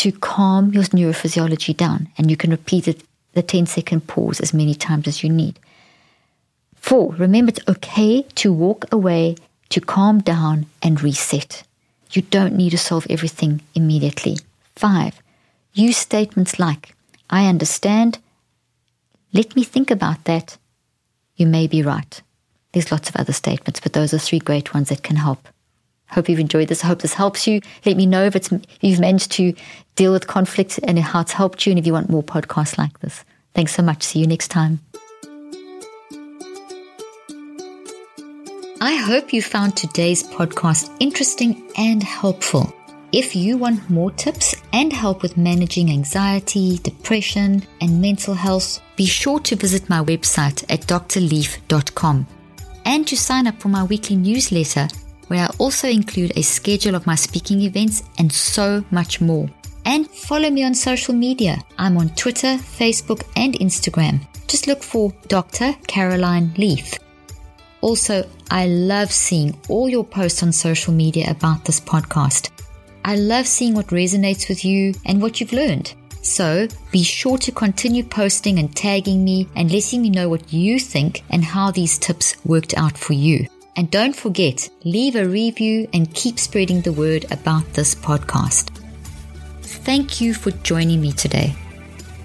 to 0.01 0.11
calm 0.11 0.73
your 0.73 0.81
neurophysiology 0.85 1.77
down. 1.77 2.07
And 2.17 2.31
you 2.31 2.35
can 2.35 2.49
repeat 2.49 2.87
it, 2.87 3.03
the 3.33 3.43
10 3.43 3.67
second 3.67 4.07
pause 4.07 4.39
as 4.39 4.51
many 4.51 4.73
times 4.73 5.07
as 5.07 5.21
you 5.23 5.29
need. 5.29 5.59
Four, 6.75 7.13
remember 7.13 7.51
it's 7.51 7.69
okay 7.69 8.23
to 8.41 8.51
walk 8.51 8.91
away, 8.91 9.35
to 9.69 9.79
calm 9.79 10.19
down 10.19 10.65
and 10.81 11.03
reset. 11.03 11.61
You 12.13 12.23
don't 12.23 12.55
need 12.55 12.71
to 12.71 12.79
solve 12.79 13.05
everything 13.11 13.61
immediately. 13.75 14.39
Five, 14.75 15.21
use 15.73 15.97
statements 15.97 16.57
like, 16.57 16.95
I 17.29 17.45
understand. 17.45 18.17
Let 19.33 19.55
me 19.55 19.63
think 19.63 19.91
about 19.91 20.23
that. 20.23 20.57
You 21.35 21.45
may 21.45 21.67
be 21.67 21.83
right. 21.83 22.19
There's 22.71 22.91
lots 22.91 23.07
of 23.07 23.17
other 23.17 23.33
statements, 23.33 23.79
but 23.79 23.93
those 23.93 24.15
are 24.15 24.17
three 24.17 24.39
great 24.39 24.73
ones 24.73 24.89
that 24.89 25.03
can 25.03 25.17
help. 25.17 25.47
Hope 26.11 26.29
you've 26.29 26.39
enjoyed 26.39 26.67
this. 26.67 26.83
I 26.83 26.87
hope 26.87 27.01
this 27.01 27.13
helps 27.13 27.47
you. 27.47 27.61
Let 27.85 27.97
me 27.97 28.05
know 28.05 28.23
if 28.23 28.35
it's 28.35 28.49
you've 28.81 28.99
managed 28.99 29.31
to 29.33 29.53
deal 29.95 30.11
with 30.11 30.27
conflict 30.27 30.79
and 30.83 30.99
how 30.99 31.21
it's 31.21 31.31
helped 31.31 31.65
you, 31.65 31.71
and 31.71 31.79
if 31.79 31.87
you 31.87 31.93
want 31.93 32.09
more 32.09 32.23
podcasts 32.23 32.77
like 32.77 32.99
this. 32.99 33.23
Thanks 33.53 33.73
so 33.73 33.83
much. 33.83 34.03
See 34.03 34.19
you 34.19 34.27
next 34.27 34.49
time. 34.49 34.79
I 38.83 38.95
hope 38.95 39.31
you 39.31 39.41
found 39.41 39.77
today's 39.77 40.23
podcast 40.23 40.95
interesting 40.99 41.69
and 41.77 42.01
helpful. 42.01 42.73
If 43.11 43.35
you 43.35 43.57
want 43.57 43.89
more 43.89 44.09
tips 44.11 44.55
and 44.71 44.91
help 44.91 45.21
with 45.21 45.37
managing 45.37 45.91
anxiety, 45.91 46.77
depression, 46.77 47.61
and 47.81 48.01
mental 48.01 48.33
health, 48.33 48.81
be 48.95 49.05
sure 49.05 49.39
to 49.41 49.55
visit 49.55 49.89
my 49.89 50.01
website 50.01 50.63
at 50.69 50.87
drleaf.com 50.87 52.25
and 52.85 53.07
to 53.07 53.17
sign 53.17 53.47
up 53.47 53.61
for 53.61 53.67
my 53.67 53.83
weekly 53.83 54.15
newsletter 54.15 54.87
where 55.31 55.45
I 55.45 55.55
also 55.59 55.87
include 55.87 56.33
a 56.35 56.41
schedule 56.41 56.93
of 56.93 57.07
my 57.07 57.15
speaking 57.15 57.61
events 57.61 58.03
and 58.17 58.29
so 58.29 58.83
much 58.91 59.21
more. 59.21 59.49
And 59.85 60.11
follow 60.11 60.49
me 60.49 60.65
on 60.65 60.75
social 60.75 61.13
media. 61.13 61.63
I'm 61.77 61.95
on 61.95 62.09
Twitter, 62.15 62.57
Facebook, 62.57 63.23
and 63.37 63.53
Instagram. 63.53 64.27
Just 64.47 64.67
look 64.67 64.83
for 64.83 65.13
Dr. 65.29 65.71
Caroline 65.87 66.53
Leaf. 66.57 66.99
Also, 67.79 68.29
I 68.51 68.67
love 68.67 69.09
seeing 69.09 69.57
all 69.69 69.87
your 69.87 70.03
posts 70.03 70.43
on 70.43 70.51
social 70.51 70.93
media 70.93 71.31
about 71.31 71.63
this 71.63 71.79
podcast. 71.79 72.49
I 73.05 73.15
love 73.15 73.47
seeing 73.47 73.73
what 73.73 73.87
resonates 73.87 74.49
with 74.49 74.65
you 74.65 74.93
and 75.05 75.21
what 75.21 75.39
you've 75.39 75.53
learned. 75.53 75.93
So 76.21 76.67
be 76.91 77.03
sure 77.03 77.37
to 77.37 77.53
continue 77.53 78.03
posting 78.03 78.59
and 78.59 78.75
tagging 78.75 79.23
me 79.23 79.47
and 79.55 79.71
letting 79.71 80.01
me 80.01 80.09
know 80.09 80.27
what 80.27 80.51
you 80.51 80.77
think 80.77 81.23
and 81.29 81.45
how 81.45 81.71
these 81.71 81.97
tips 81.97 82.35
worked 82.43 82.73
out 82.77 82.97
for 82.97 83.13
you. 83.13 83.47
And 83.75 83.89
don't 83.89 84.15
forget, 84.15 84.69
leave 84.83 85.15
a 85.15 85.27
review 85.27 85.87
and 85.93 86.13
keep 86.13 86.37
spreading 86.39 86.81
the 86.81 86.91
word 86.91 87.25
about 87.31 87.73
this 87.73 87.95
podcast. 87.95 88.69
Thank 89.61 90.19
you 90.19 90.33
for 90.33 90.51
joining 90.51 90.99
me 91.01 91.13
today. 91.13 91.55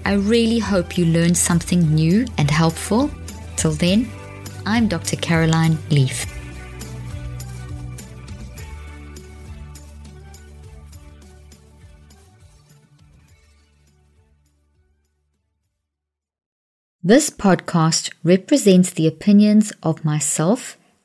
I 0.03 0.13
really 0.13 0.59
hope 0.59 0.97
you 0.97 1.05
learned 1.05 1.37
something 1.37 1.93
new 1.93 2.25
and 2.37 2.51
helpful. 2.51 3.09
Till 3.55 3.71
then, 3.71 4.09
I'm 4.65 4.87
Dr. 4.87 5.15
Caroline 5.15 5.77
Leaf. 5.89 6.25
This 17.01 17.29
podcast 17.29 18.11
represents 18.21 18.91
the 18.91 19.07
opinions 19.07 19.71
of 19.81 20.03
myself 20.03 20.77